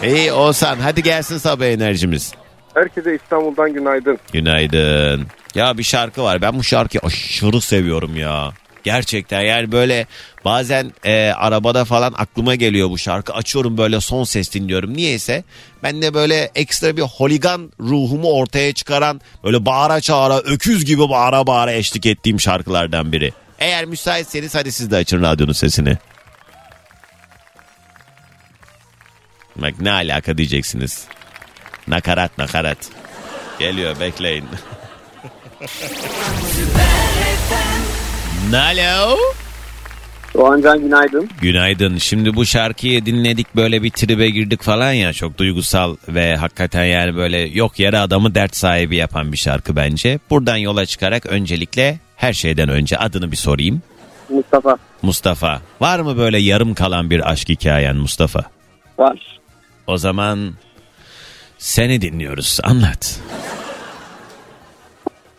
[0.04, 2.34] İyi Oğuzhan hadi gelsin sabah enerjimiz.
[2.74, 4.18] Herkese İstanbul'dan günaydın.
[4.34, 5.28] Günaydın.
[5.56, 6.42] Ya bir şarkı var.
[6.42, 8.52] Ben bu şarkıyı aşırı seviyorum ya.
[8.86, 10.08] Gerçekten yani böyle
[10.46, 13.34] bazen e, arabada falan aklıma geliyor bu şarkı.
[13.34, 14.94] Açıyorum böyle son ses dinliyorum.
[14.98, 15.44] Niyeyse
[15.84, 21.48] ben de böyle ekstra bir holigan ruhumu ortaya çıkaran böyle bağıra çağıra öküz gibi bağıra
[21.48, 23.34] bağıra eşlik ettiğim şarkılardan biri.
[23.60, 25.98] Eğer müsaitseniz hadi siz de açın radyonun sesini.
[29.56, 31.06] Bak ne alaka diyeceksiniz.
[31.88, 32.78] Nakarat nakarat.
[33.60, 34.46] Geliyor bekleyin.
[38.54, 39.18] Alo.
[40.34, 41.30] Doğancan günaydın.
[41.42, 41.98] Günaydın.
[41.98, 47.16] Şimdi bu şarkıyı dinledik böyle bir tribe girdik falan ya çok duygusal ve hakikaten yani
[47.16, 50.20] böyle yok yere adamı dert sahibi yapan bir şarkı bence.
[50.30, 53.82] Buradan yola çıkarak öncelikle her şeyden önce adını bir sorayım.
[54.30, 55.62] Mustafa Mustafa.
[55.82, 58.44] Var mı böyle yarım kalan bir aşk hikayen Mustafa?
[59.00, 59.40] var.
[59.88, 60.54] O zaman
[61.58, 62.60] seni dinliyoruz.
[62.64, 63.20] Anlat.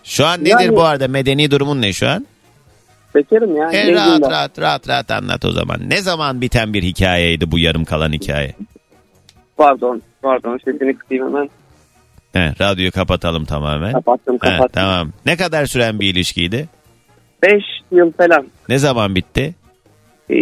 [0.05, 1.09] Şu an nedir Yani- bu arada?
[1.09, 2.27] Medeni durumun ne şu an?
[3.17, 3.71] Bekarım ya.
[3.73, 4.31] E, rahat ben.
[4.31, 5.81] rahat rahat rahat anlat o zaman.
[5.89, 8.55] Ne zaman biten bir hikayeydi bu yarım kalan hikaye?
[9.57, 11.51] Pardon pardon sesini kısayım hemen.
[12.33, 13.93] He, radyoyu kapatalım tamamen.
[13.93, 14.69] Kapattım He, kapattım.
[14.73, 15.13] tamam.
[15.27, 16.69] Ne kadar süren bir ilişkiydi?
[17.43, 17.53] 5
[17.93, 18.47] yıl falan.
[18.69, 19.55] Ne zaman bitti?
[20.31, 20.37] Ee,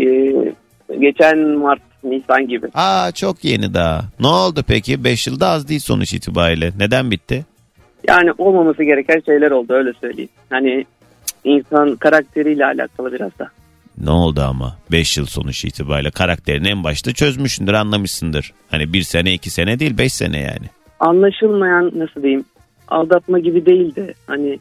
[1.00, 2.66] geçen Mart Nisan gibi.
[2.74, 4.04] Aa çok yeni daha.
[4.20, 5.04] Ne oldu peki?
[5.04, 6.72] 5 yılda az değil sonuç itibariyle.
[6.78, 7.44] Neden bitti?
[8.08, 10.30] Yani olmaması gereken şeyler oldu öyle söyleyeyim.
[10.50, 10.84] Hani
[11.44, 13.48] insan karakteriyle alakalı biraz da.
[13.98, 14.76] Ne oldu ama?
[14.90, 18.52] 5 yıl sonuç itibariyle karakterini en başta çözmüşsündür, anlamışsındır.
[18.70, 20.66] Hani bir sene, iki sene değil, beş sene yani.
[21.00, 22.44] Anlaşılmayan nasıl diyeyim
[22.88, 24.14] aldatma gibi değildi.
[24.26, 24.58] Hani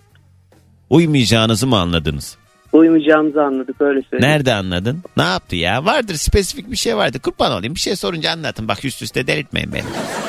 [0.89, 2.38] Uymayacağınızı mı anladınız?
[2.73, 4.34] uymayacağımızı anladık öyle söyleyeyim.
[4.34, 5.03] Nerede anladın?
[5.17, 5.86] Ne yaptı ya?
[5.86, 7.19] Vardır spesifik bir şey vardı.
[7.19, 8.67] Kurban olayım bir şey sorunca anlatın.
[8.67, 9.84] Bak üst üste delirtmeyin beni.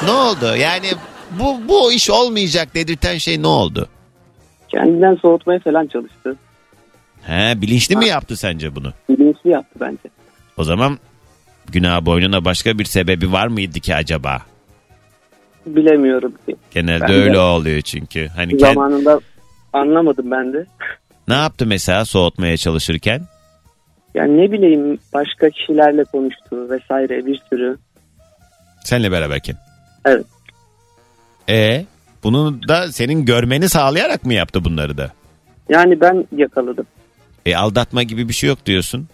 [0.04, 0.56] ne oldu?
[0.56, 0.86] Yani
[1.40, 3.88] bu, bu iş olmayacak dedirten şey ne oldu?
[4.68, 6.36] Kendinden soğutmaya falan çalıştı.
[7.26, 8.92] He bilinçli mi yaptı sence bunu?
[9.08, 9.98] Bilinçli yaptı bence.
[10.56, 10.98] O zaman
[11.72, 14.42] günah boynuna başka bir sebebi var mıydı ki acaba?
[15.66, 16.56] Bilemiyorum ki.
[16.70, 18.28] Genelde Ben de öyle oluyor çünkü.
[18.36, 19.20] Hani kend- Zamanında
[19.72, 20.66] anlamadım ben de.
[21.28, 23.20] ne yaptı mesela soğutmaya çalışırken?
[24.14, 27.76] Yani ne bileyim başka kişilerle konuştu vesaire bir sürü.
[28.84, 29.56] Senle beraberken.
[30.04, 30.26] Evet.
[31.48, 31.84] E
[32.24, 35.10] bunu da senin görmeni sağlayarak mı yaptı bunları da?
[35.68, 36.86] Yani ben yakaladım.
[37.46, 39.08] E aldatma gibi bir şey yok diyorsun.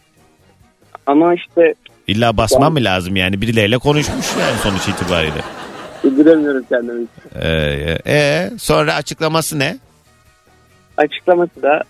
[1.07, 1.75] Ama işte
[2.07, 5.43] İlla basma mı lazım yani birileriyle konuşmuş yani sonuç itibariyle.
[6.05, 7.07] bildiremiyorum kendimi.
[7.35, 7.49] E,
[8.07, 9.77] e, sonra açıklaması ne?
[10.97, 11.83] Açıklaması da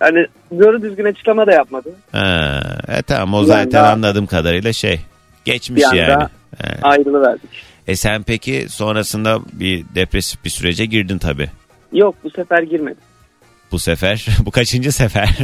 [0.00, 0.26] hani
[0.58, 1.94] doğru düzgün açıklama da yapmadı.
[2.12, 5.00] Ha, e tamam o Bir zaten anda- anladığım kadarıyla şey
[5.44, 6.28] geçmiş Bir anda yani.
[6.82, 7.50] Ayrılıverdik.
[7.86, 11.50] E sen peki sonrasında bir depresif bir sürece girdin tabi.
[11.92, 12.96] Yok bu sefer girmedi.
[13.74, 15.28] Bu sefer bu kaçıncı sefer?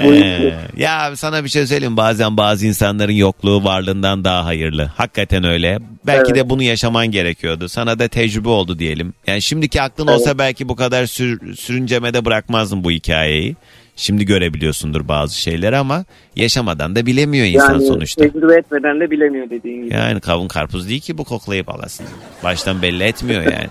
[0.00, 4.90] Ee, ya sana bir şey söyleyeyim bazen bazı insanların yokluğu varlığından daha hayırlı.
[4.96, 5.78] Hakikaten öyle.
[6.06, 7.68] Belki de bunu yaşaman gerekiyordu.
[7.68, 9.14] Sana da tecrübe oldu diyelim.
[9.26, 10.20] Yani şimdiki aklın Evet.
[10.20, 13.56] olsa belki bu kadar sür, sürüncemede bırakmazdın bu hikayeyi.
[13.96, 16.04] Şimdi görebiliyorsundur bazı şeyleri ama
[16.36, 18.22] yaşamadan da bilemiyor insan yani sonuçta.
[18.22, 19.94] tecrübe etmeden de bilemiyor dediğin gibi.
[19.94, 22.06] Yani kavun karpuz değil ki bu koklayıp alasın.
[22.44, 23.68] Baştan belli etmiyor yani.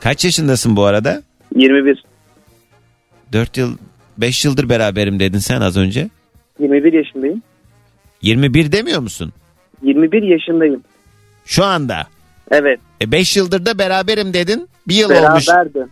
[0.00, 1.22] Kaç yaşındasın bu arada?
[1.54, 2.04] 21.
[3.32, 3.76] 4 yıl
[4.18, 6.08] 5 yıldır beraberim dedin sen az önce.
[6.58, 7.42] 21 yaşındayım.
[8.22, 9.32] 21 demiyor musun?
[9.82, 10.82] 21 yaşındayım.
[11.44, 12.06] Şu anda.
[12.50, 12.80] Evet.
[13.00, 14.68] E 5 yıldır da beraberim dedin.
[14.88, 15.48] Bir yıl olmuş.
[15.48, 15.88] Beraberdim.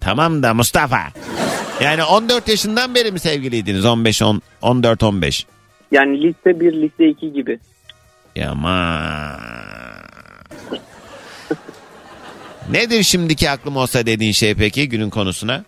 [0.00, 1.00] Tamam da Mustafa.
[1.82, 3.84] Yani 14 yaşından beri mi sevgiliydiniz?
[3.84, 5.46] 15 10 14 15.
[5.92, 7.58] Yani liste 1 liste 2 gibi.
[8.36, 9.38] Ya ama.
[12.70, 15.64] Nedir şimdiki aklım olsa dediğin şey peki günün konusuna?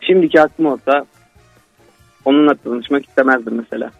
[0.00, 1.06] Şimdiki aklım olsa
[2.24, 3.90] onunla tanışmak istemezdim mesela.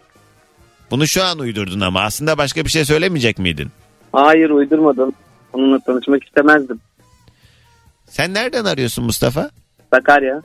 [0.91, 3.69] Bunu şu an uydurdun ama aslında başka bir şey söylemeyecek miydin?
[4.11, 5.13] Hayır uydurmadım.
[5.53, 6.79] Onunla tanışmak istemezdim.
[8.05, 9.49] Sen nereden arıyorsun Mustafa?
[9.93, 10.41] Sakarya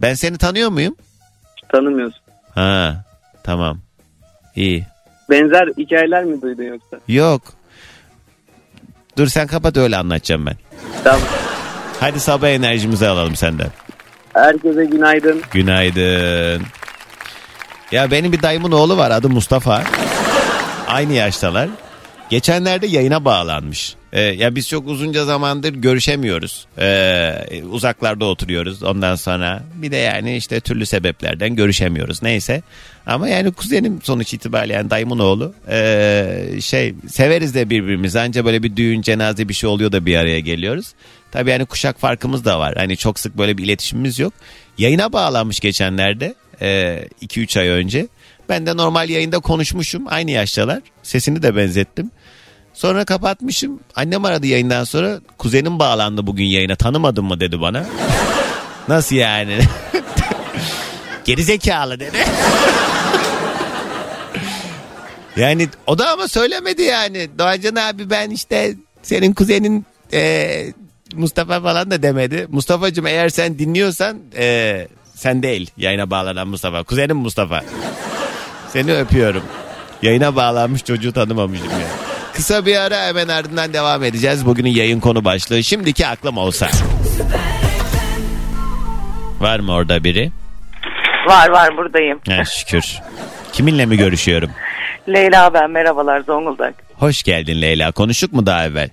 [0.00, 0.96] Ben seni tanıyor muyum?
[1.72, 2.20] tanımıyorsun.
[2.54, 3.04] Ha
[3.44, 3.78] tamam.
[4.56, 4.86] İyi.
[5.30, 7.00] Benzer hikayeler mi duydun yoksa?
[7.08, 7.42] Yok.
[9.18, 10.56] Dur sen kapat öyle anlatacağım ben.
[11.04, 11.20] Tamam.
[12.00, 13.66] Hadi sabah enerjimizi alalım senden.
[14.34, 15.42] Herkese günaydın.
[15.50, 16.62] Günaydın.
[17.92, 19.82] Ya benim bir dayımın oğlu var adı Mustafa.
[20.88, 21.68] Aynı yaştalar.
[22.30, 23.94] Geçenlerde yayına bağlanmış.
[24.12, 26.66] Ee, ya biz çok uzunca zamandır görüşemiyoruz.
[26.78, 28.82] Ee, uzaklarda oturuyoruz.
[28.82, 32.22] Ondan sonra bir de yani işte türlü sebeplerden görüşemiyoruz.
[32.22, 32.62] Neyse.
[33.06, 35.54] Ama yani kuzenim sonuç itibariyle yani dayımın oğlu.
[35.70, 38.20] Ee, şey severiz de birbirimizi.
[38.20, 40.94] Anca böyle bir düğün cenaze bir şey oluyor da bir araya geliyoruz.
[41.32, 42.74] Tabii yani kuşak farkımız da var.
[42.76, 44.32] Hani çok sık böyle bir iletişimimiz yok.
[44.78, 46.34] Yayına bağlanmış geçenlerde.
[46.60, 48.08] 2-3 ay önce.
[48.48, 50.04] Ben de normal yayında konuşmuşum.
[50.08, 50.80] Aynı yaştalar.
[51.02, 52.10] Sesini de benzettim.
[52.74, 53.80] Sonra kapatmışım.
[53.96, 55.20] Annem aradı yayından sonra.
[55.38, 56.76] Kuzenim bağlandı bugün yayına.
[56.76, 57.86] Tanımadın mı dedi bana.
[58.88, 59.58] Nasıl yani?
[61.24, 62.16] Gerizekalı dedi.
[65.36, 67.28] yani o da ama söylemedi yani.
[67.38, 70.72] Doğancan abi ben işte senin kuzenin e,
[71.14, 72.46] Mustafa falan da demedi.
[72.50, 76.82] Mustafa'cığım eğer sen dinliyorsan e, sen değil yayına bağlanan Mustafa.
[76.82, 77.64] Kuzenim Mustafa.
[78.68, 79.42] Seni öpüyorum.
[80.02, 81.86] Yayına bağlanmış çocuğu tanımamışım ya.
[82.34, 84.46] Kısa bir ara hemen ardından devam edeceğiz.
[84.46, 86.68] Bugünün yayın konu başlığı şimdiki aklım olsa.
[89.40, 90.30] Var mı orada biri?
[91.26, 92.20] Var var buradayım.
[92.28, 92.84] Ha, şükür.
[93.52, 94.50] Kiminle mi görüşüyorum?
[95.08, 96.74] Leyla ben merhabalar Zonguldak.
[96.94, 97.92] Hoş geldin Leyla.
[97.92, 98.90] Konuştuk mu daha evvel?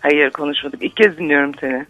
[0.00, 0.82] Hayır konuşmadık.
[0.82, 1.86] İlk kez dinliyorum seni.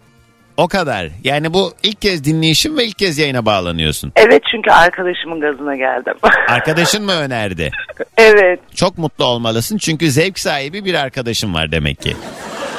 [0.57, 1.09] O kadar.
[1.25, 4.13] Yani bu ilk kez dinleyişim ve ilk kez yayına bağlanıyorsun.
[4.17, 6.15] Evet çünkü arkadaşımın gazına geldim.
[6.49, 7.71] Arkadaşın mı önerdi?
[8.19, 12.17] evet Çok mutlu olmalısın çünkü zevk sahibi bir arkadaşım var demek ki.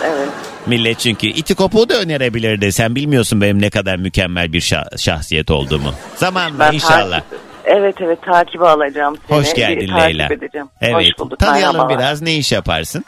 [0.06, 0.30] evet.
[0.68, 2.72] Millet çünkü iti kopuğu da önerebilirdi.
[2.72, 5.94] Sen bilmiyorsun benim ne kadar mükemmel bir şah- şahsiyet olduğumu.
[6.16, 7.20] Zamanla Ben inşallah.
[7.20, 9.38] takip- evet evet takibe alacağım seni.
[9.40, 10.26] Hoş geldin Bir Leyla.
[10.34, 10.68] edeceğim.
[10.82, 10.96] Evet.
[10.96, 11.40] Hoş bulduk.
[11.40, 12.22] Tanıyalım biraz.
[12.22, 13.06] Ne iş yaparsın?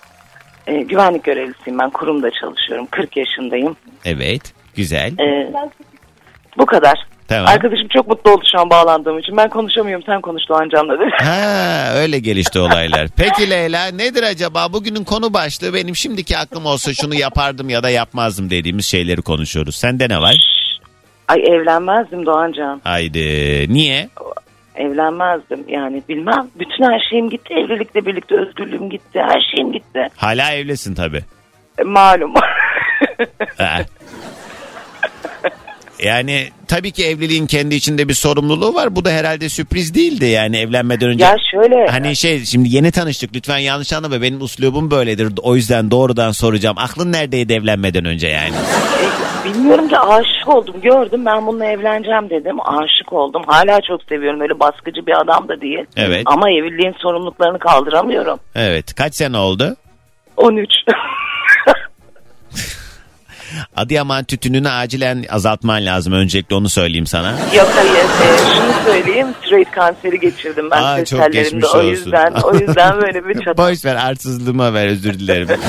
[0.67, 2.87] Ee, güvenlik görevlisiyim ben kurumda çalışıyorum.
[2.91, 3.75] 40 yaşındayım.
[4.05, 4.41] Evet.
[4.75, 5.19] Güzel.
[5.19, 5.53] Ee,
[6.57, 7.05] bu kadar.
[7.27, 7.47] Tamam.
[7.47, 9.37] Arkadaşım çok mutlu oldu şu an bağlandığım için.
[9.37, 11.09] Ben konuşamıyorum sen konuş Doğancan'la dedi.
[11.23, 13.07] Ha öyle gelişti olaylar.
[13.17, 17.89] Peki Leyla nedir acaba bugünün konu başlığı benim şimdiki aklım olsa şunu yapardım ya da
[17.89, 19.75] yapmazdım dediğimiz şeyleri konuşuyoruz.
[19.75, 20.35] Sende ne var?
[21.27, 22.81] Ay evlenmezdim Doğancan.
[22.83, 23.19] Haydi
[23.73, 24.09] niye?
[24.75, 26.47] Evlenmezdim yani bilmem.
[26.55, 27.53] Bütün her şeyim gitti.
[27.53, 29.19] Evlilikle birlikte özgürlüğüm gitti.
[29.19, 30.07] Her şeyim gitti.
[30.17, 31.21] Hala evlisin tabii.
[31.77, 32.33] E, malum.
[36.05, 38.95] Yani tabii ki evliliğin kendi içinde bir sorumluluğu var.
[38.95, 41.23] Bu da herhalde sürpriz değildi yani evlenmeden önce.
[41.25, 45.33] Ya şöyle- Hani şey şimdi yeni tanıştık lütfen yanlış anlama benim uslubum böyledir.
[45.41, 46.75] O yüzden doğrudan soracağım.
[46.79, 48.53] Aklın neredeydi evlenmeden önce yani?
[48.55, 50.75] E, Bilmiyorum ki aşık oldum.
[50.81, 52.57] Gördüm ben bununla evleneceğim dedim.
[52.61, 53.41] Aşık oldum.
[53.47, 54.41] Hala çok seviyorum.
[54.41, 55.85] Öyle baskıcı bir adam da değil.
[55.97, 56.21] Evet.
[56.25, 58.39] Ama evliliğin sorumluluklarını kaldıramıyorum.
[58.55, 59.75] Evet kaç sene oldu?
[60.37, 60.69] 13.
[63.75, 66.13] Adıyaman tütününü acilen azaltman lazım.
[66.13, 67.31] Öncelikle onu söyleyeyim sana.
[67.31, 67.93] Yok hayır.
[67.95, 69.27] E, şunu söyleyeyim.
[69.43, 71.83] Tiroid kanseri geçirdim ben Aa, çok geçmiş O olsun.
[71.89, 73.57] yüzden, o yüzden böyle bir çatı.
[73.57, 75.47] Boş ver arsızlığıma ver özür dilerim.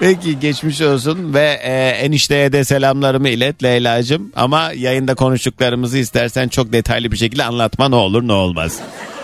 [0.00, 4.32] Peki geçmiş olsun ve e, enişteye de selamlarımı ilet Leyla'cığım.
[4.36, 8.80] Ama yayında konuştuklarımızı istersen çok detaylı bir şekilde anlatma ne olur ne olmaz.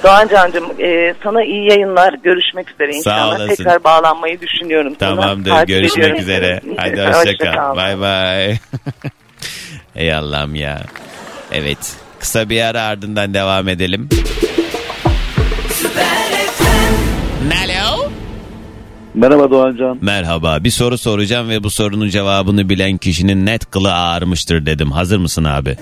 [0.07, 2.15] Doğan Can'cığım e, sana iyi yayınlar.
[2.23, 3.29] Görüşmek üzere Sağ inşallah.
[3.29, 3.49] olasın.
[3.49, 4.97] Tekrar bağlanmayı düşünüyorum.
[5.01, 5.21] sana.
[5.21, 6.23] Tamamdır Takip görüşmek ediyorum.
[6.23, 6.61] üzere.
[6.77, 7.53] Hadi Hoşça hoşça kal.
[7.55, 7.77] kal.
[7.77, 8.57] Bay bay.
[9.97, 10.83] Ey Allah'ım ya.
[11.53, 14.09] Evet kısa bir ara ardından devam edelim.
[17.65, 18.11] Alo.
[19.15, 19.99] Merhaba Doğancan.
[20.01, 20.65] Merhaba.
[20.65, 24.93] Bir soru soracağım ve bu sorunun cevabını bilen kişinin net kılı ağarmıştır dedim.
[24.93, 25.77] Hazır mısın abi?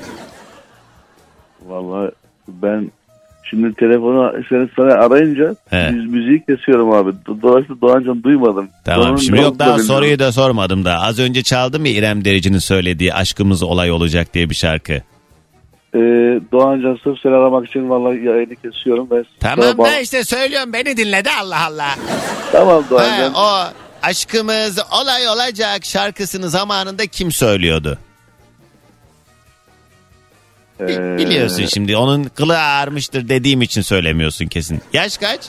[1.67, 2.11] Vallahi
[2.49, 2.91] ben
[3.51, 5.77] şimdi telefonu seni sana arayınca He.
[5.77, 7.11] müz- müziği kesiyorum abi.
[7.11, 8.69] Do- Dolayısıyla Doğancan duymadım.
[8.85, 9.87] Tamam Sonunun şimdi yok daha bilmiyorum.
[9.95, 11.01] soruyu da sormadım da.
[11.03, 14.93] Az önce çaldım ya İrem Derici'nin söylediği aşkımız olay olacak diye bir şarkı.
[15.95, 15.99] Ee,
[16.53, 19.11] Doğancan sırf seni aramak için vallahi yayını kesiyorum.
[19.11, 21.91] Ve Tamam da işte söylüyorum beni dinle de Allah Allah.
[22.53, 23.35] Tamam Ha, Doğancan.
[23.35, 23.49] o
[24.03, 27.99] aşkımız olay olacak şarkısını zamanında kim söylüyordu?
[30.81, 34.81] Ee, Biliyorsun şimdi onun kılı ağarmıştır dediğim için söylemiyorsun kesin.
[34.93, 35.41] Yaş kaç?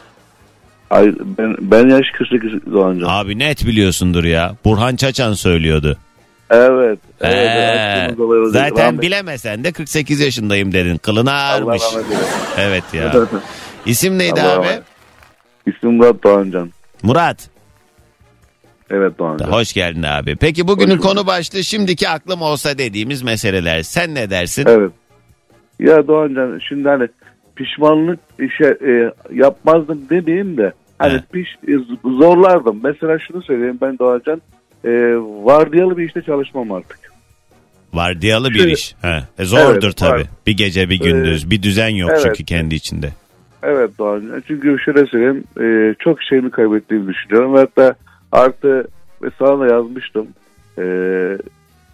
[0.90, 3.08] Ay, ben, ben yaş 48 Doğancan.
[3.10, 4.56] Abi net biliyorsundur ya.
[4.66, 5.98] Burhan Çaçan söylüyordu.
[6.50, 7.00] Evet.
[7.22, 8.52] evet Ee, olacak.
[8.70, 10.98] zaten Rahmet- bilemesen de 48 yaşındayım dedin.
[10.98, 11.82] Kılına ağarmış.
[11.82, 12.36] Allah rahmet eylesin.
[12.58, 13.16] Evet ya.
[13.86, 14.68] İsim neydi Allah abi?
[14.68, 14.84] rahmet-
[15.68, 16.72] İsmim Murat Doğancan.
[17.04, 17.50] Murat.
[18.90, 19.52] Evet Doğancan.
[19.52, 20.36] Hoş geldin abi.
[20.36, 23.84] Peki bugünün konu başlığı şimdiki aklım olsa dediğimiz meseleler.
[23.84, 24.66] Sen ne dersin?
[24.68, 24.92] Evet.
[25.80, 27.08] Ya Doğancan şimdi hani
[27.56, 31.72] pişmanlık işe e, yapmazdım demeyeyim de hani piş, e,
[32.06, 32.80] zorlardım.
[32.84, 34.42] Mesela şunu söyleyeyim ben Doğancan
[34.86, 34.90] e,
[35.44, 37.00] vardiyalı bir işte çalışmam artık.
[37.94, 38.96] Vardiyalı bir iş.
[39.02, 39.24] Ha.
[39.40, 40.22] E, zordur Evet, tabii.
[40.22, 40.28] var.
[40.48, 41.52] Bir gece bir gündüz.
[41.52, 42.22] bir düzen yok evet.
[42.24, 43.10] çünkü kendi içinde.
[43.64, 47.96] Evet Doğancan çünkü şöyle söyleyeyim e, çok şeyimi kaybettiğimi düşünüyorum hatta
[48.32, 48.88] artı
[49.24, 50.28] ve sana da yazmıştım.
[50.78, 50.84] E,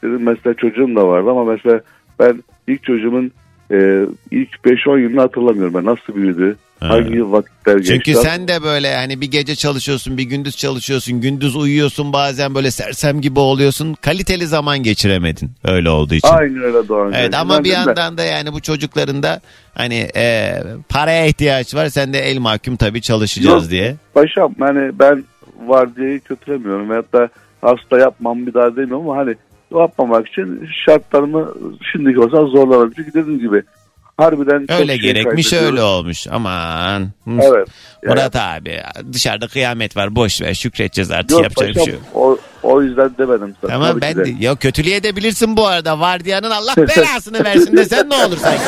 [0.03, 1.81] dedim mesela çocuğum da vardı ama mesela
[2.19, 3.31] ben ilk çocuğumun
[3.71, 6.57] e, ilk 5-10 yılını hatırlamıyorum ben nasıl büyüdü.
[6.79, 7.93] Hangi vakitler geçti.
[7.93, 12.71] Çünkü sen de böyle hani bir gece çalışıyorsun, bir gündüz çalışıyorsun, gündüz uyuyorsun, bazen böyle
[12.71, 13.93] sersem gibi oluyorsun.
[13.93, 16.27] Kaliteli zaman geçiremedin öyle olduğu için.
[16.27, 17.13] Aynen öyle Doğan.
[17.13, 19.41] Evet ama bir yandan da yani bu çocukların da
[19.73, 20.53] hani e,
[20.89, 21.89] paraya ihtiyaç var.
[21.89, 23.71] Sen de el mahkum tabii çalışacağız Yok.
[23.71, 23.95] diye.
[24.13, 25.23] Paşam hani ben
[25.67, 26.89] vardiyayı kötülemiyorum.
[26.89, 27.29] Veyahut da
[27.61, 29.35] hasta yapmam bir daha demiyorum ama hani
[29.79, 31.53] yapmamak için şartlarımı
[31.91, 32.93] şimdiki olsa zorlarım.
[32.95, 33.63] Çünkü dediğim gibi
[34.17, 36.27] harbiden Öyle şey gerekmiş öyle olmuş.
[36.31, 37.09] Aman.
[37.27, 37.67] Evet.
[38.05, 38.81] Murat abi
[39.13, 42.03] dışarıda kıyamet var boş ver şükredeceğiz artık Yok yapacak bir paşam, şey yok.
[42.15, 43.71] o, o yüzden demedim sana.
[43.71, 44.33] Tamam Tabii ben de.
[44.39, 45.99] ya kötülüğe edebilirsin bu arada.
[45.99, 48.61] Vardiyanın Allah belasını versin desen ne olur sanki.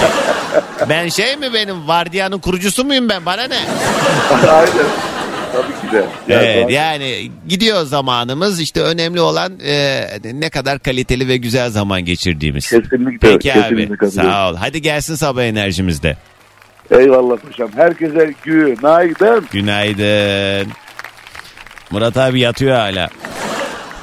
[0.89, 3.57] Ben şey mi benim vardiyanın kurucusu muyum ben bana ne?
[4.51, 4.69] Aynen.
[5.53, 6.05] Tabii ki de.
[6.27, 12.05] Yani Evet yani gidiyor zamanımız işte önemli olan e, ne kadar kaliteli ve güzel zaman
[12.05, 12.69] geçirdiğimiz.
[12.69, 13.17] Kesinlikle.
[13.19, 14.55] Peki kesinlikle abi sağ ol.
[14.55, 16.17] Hadi gelsin sabah enerjimizde.
[16.91, 17.69] Eyvallah paşam.
[17.75, 19.47] Herkese günaydın.
[19.51, 20.71] Günaydın.
[21.91, 23.09] Murat abi yatıyor hala.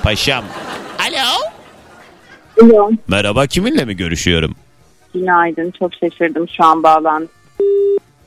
[0.03, 0.44] Paşam.
[0.98, 1.51] Alo.
[2.62, 2.90] Alo.
[3.09, 4.55] Merhaba kiminle mi görüşüyorum?
[5.14, 5.72] Günaydın.
[5.78, 7.28] Çok şaşırdım şu an bağlandı.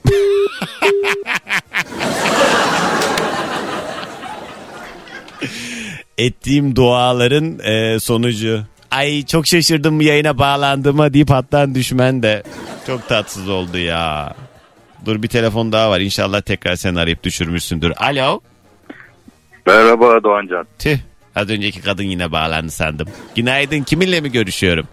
[6.17, 8.61] Ettiğim duaların e, sonucu.
[8.91, 12.43] Ay çok şaşırdım yayına bağlandığıma deyip hattan düşmen de
[12.87, 14.33] çok tatsız oldu ya.
[15.05, 17.93] Dur bir telefon daha var inşallah tekrar sen arayıp düşürmüşsündür.
[17.97, 18.39] Alo.
[19.65, 20.67] Merhaba Doğancan.
[20.79, 20.97] Tüh
[21.35, 23.07] az önceki kadın yine bağlandı sandım.
[23.35, 24.87] Günaydın kiminle mi görüşüyorum?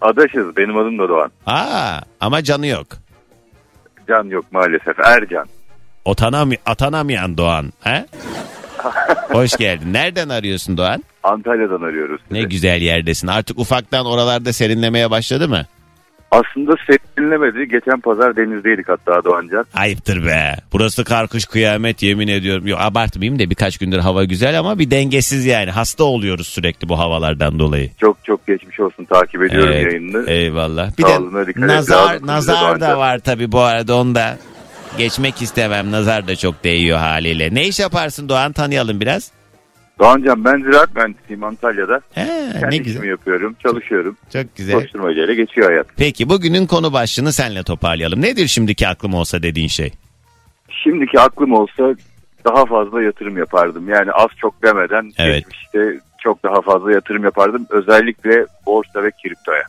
[0.00, 1.30] Adaşız benim adım da Doğan.
[1.46, 2.86] Aa ama canı yok.
[4.08, 5.46] Can yok maalesef Ercan.
[6.04, 7.72] Otanam atanamayan Doğan.
[7.80, 8.06] He?
[9.30, 9.92] Hoş geldin.
[9.92, 11.04] Nereden arıyorsun Doğan?
[11.22, 12.20] Antalya'dan arıyoruz.
[12.30, 13.26] Ne güzel yerdesin.
[13.26, 15.66] Artık ufaktan oralarda serinlemeye başladı mı?
[16.30, 17.68] Aslında serinlemedi.
[17.68, 19.64] Geçen pazar denizdeydik hatta Doğancan.
[19.74, 20.56] Ayıptır be.
[20.72, 22.66] Burası karkış kıyamet yemin ediyorum.
[22.66, 25.70] Yok abartmayayım da birkaç gündür hava güzel ama bir dengesiz yani.
[25.70, 27.90] Hasta oluyoruz sürekli bu havalardan dolayı.
[28.00, 30.30] Çok çok geçmiş olsun takip ediyorum Evet, yayınını.
[30.30, 30.98] Eyvallah.
[30.98, 34.38] Bir Sağlığına de nazar nazar da var tabii bu arada onda.
[34.98, 35.90] Geçmek istemem.
[35.90, 37.54] Nazar da çok değiyor haliyle.
[37.54, 38.52] Ne iş yaparsın Doğan?
[38.52, 39.30] Tanıyalım biraz.
[39.98, 42.00] Doğancan ben ziraat mühendisiyim Antalya'da.
[42.14, 42.26] He,
[42.60, 42.90] Kendi ne güzel.
[42.90, 44.16] işimi yapıyorum, çalışıyorum.
[44.32, 44.74] Çok güzel.
[44.74, 45.86] Koşturmacayla geçiyor hayat.
[45.96, 48.22] Peki bugünün konu başlığını senle toparlayalım.
[48.22, 49.92] Nedir şimdiki aklım olsa dediğin şey?
[50.84, 51.94] Şimdiki aklım olsa
[52.44, 53.88] daha fazla yatırım yapardım.
[53.88, 55.44] Yani az çok demeden Evet.
[55.44, 57.66] geçmişte çok daha fazla yatırım yapardım.
[57.70, 59.62] Özellikle borsa ve kriptoya.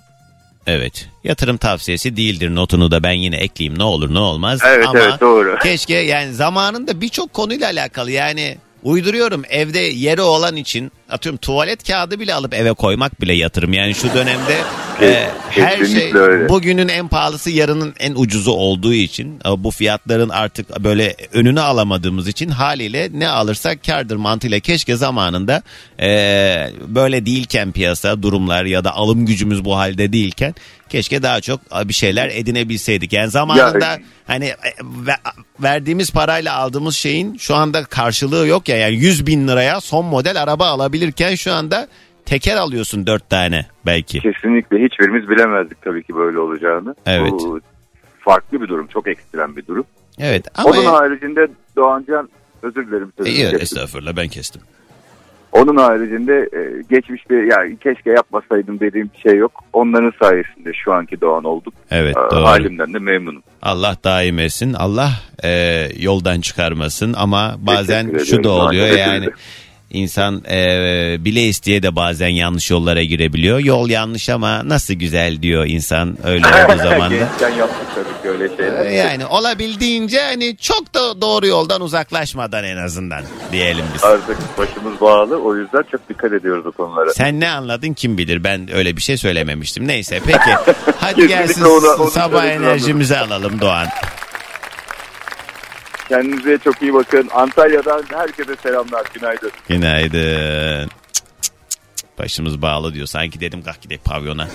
[0.68, 1.09] Evet.
[1.24, 4.59] Yatırım tavsiyesi değildir notunu da ben yine ekleyeyim ne olur ne olmaz.
[4.68, 5.57] Evet, Ama evet, doğru.
[5.64, 12.20] keşke yani zamanında birçok konuyla alakalı yani uyduruyorum evde yeri olan için atıyorum tuvalet kağıdı
[12.20, 13.74] bile alıp eve koymak bile yatırım.
[13.74, 14.57] Yani şu dönemde
[15.02, 16.50] e, her şey öyle.
[16.50, 22.28] bugünün en pahalısı yarının en ucuzu olduğu için e, bu fiyatların artık böyle önünü alamadığımız
[22.28, 25.62] için haliyle ne alırsak kardır mantığıyla keşke zamanında
[26.00, 26.08] e,
[26.88, 30.56] böyle değilken piyasa durumlar ya da alım gücümüz bu halde değilken
[30.89, 33.14] keşke daha çok e, bir şeyler edinebilseydik.
[33.14, 34.56] Yani zamanında Ya- hani e,
[35.08, 35.16] ve-
[35.60, 40.41] verdiğimiz parayla aldığımız şeyin şu anda karşılığı yok ya yani 100 bin liraya son model
[40.44, 41.88] araba alabilirken şu anda
[42.26, 44.19] teker alıyorsun 4 tane belki.
[44.19, 46.95] Kesinlikle hiçbirimiz bilemezdik tabii ki böyle olacağını.
[47.05, 47.32] Evet.
[47.32, 47.59] Bu
[48.19, 49.86] farklı bir durum, çok ekstrem bir durum.
[50.19, 52.30] Evet ama Onun haricinde Doğancan
[52.63, 53.61] özür dilerim sözünü İyi, kestim.
[53.61, 54.61] estağfurullah ben kestim.
[55.51, 59.51] Onun haricinde e, geçmişte ya keşke yapmasaydım dediğim bir şey yok.
[59.74, 61.74] Onların sayesinde şu anki Doğan olduk.
[61.91, 62.43] Evet Ee, doğru.
[62.45, 63.43] Halimden de memnunum.
[63.61, 64.74] Allah daim etsin.
[64.74, 65.09] Allah
[65.43, 65.49] e,
[65.99, 69.30] yoldan çıkarmasın ama bazen şu da oluyor yani
[69.94, 70.58] insan e,
[71.20, 73.60] bile isteye de bazen yanlış yollara girebiliyor.
[73.60, 77.16] Yol yanlış ama nasıl güzel diyor insan öyle olduğu zaman da.
[77.16, 78.86] Gençken yaptık tabii ki öyle şeyler.
[78.89, 84.04] Yani olabildiğince hani çok da doğru yoldan uzaklaşmadan en azından diyelim biz.
[84.04, 87.14] Artık başımız bağlı o yüzden çok dikkat ediyoruz o konulara.
[87.14, 89.88] Sen ne anladın kim bilir ben öyle bir şey söylememiştim.
[89.88, 90.39] Neyse peki
[90.98, 93.88] hadi gelsin onu- onu sabah enerjimizi alalım Doğan.
[96.14, 97.30] Kendinize çok iyi bakın.
[97.34, 99.03] Antalya'dan herkese selamlar.
[99.14, 99.51] Günaydın.
[99.68, 100.89] Günaydın.
[102.20, 103.07] Başımız bağlı diyor.
[103.07, 104.47] Sanki dedim kalk gidelim pavyona.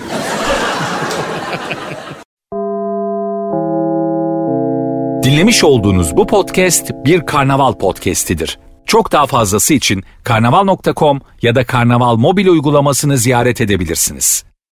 [5.23, 8.59] Dinlemiş olduğunuz bu podcast bir karnaval podcastidir.
[8.85, 14.48] Çok daha fazlası için karnaval.com ya da karnaval mobil uygulamasını ziyaret edebilirsiniz.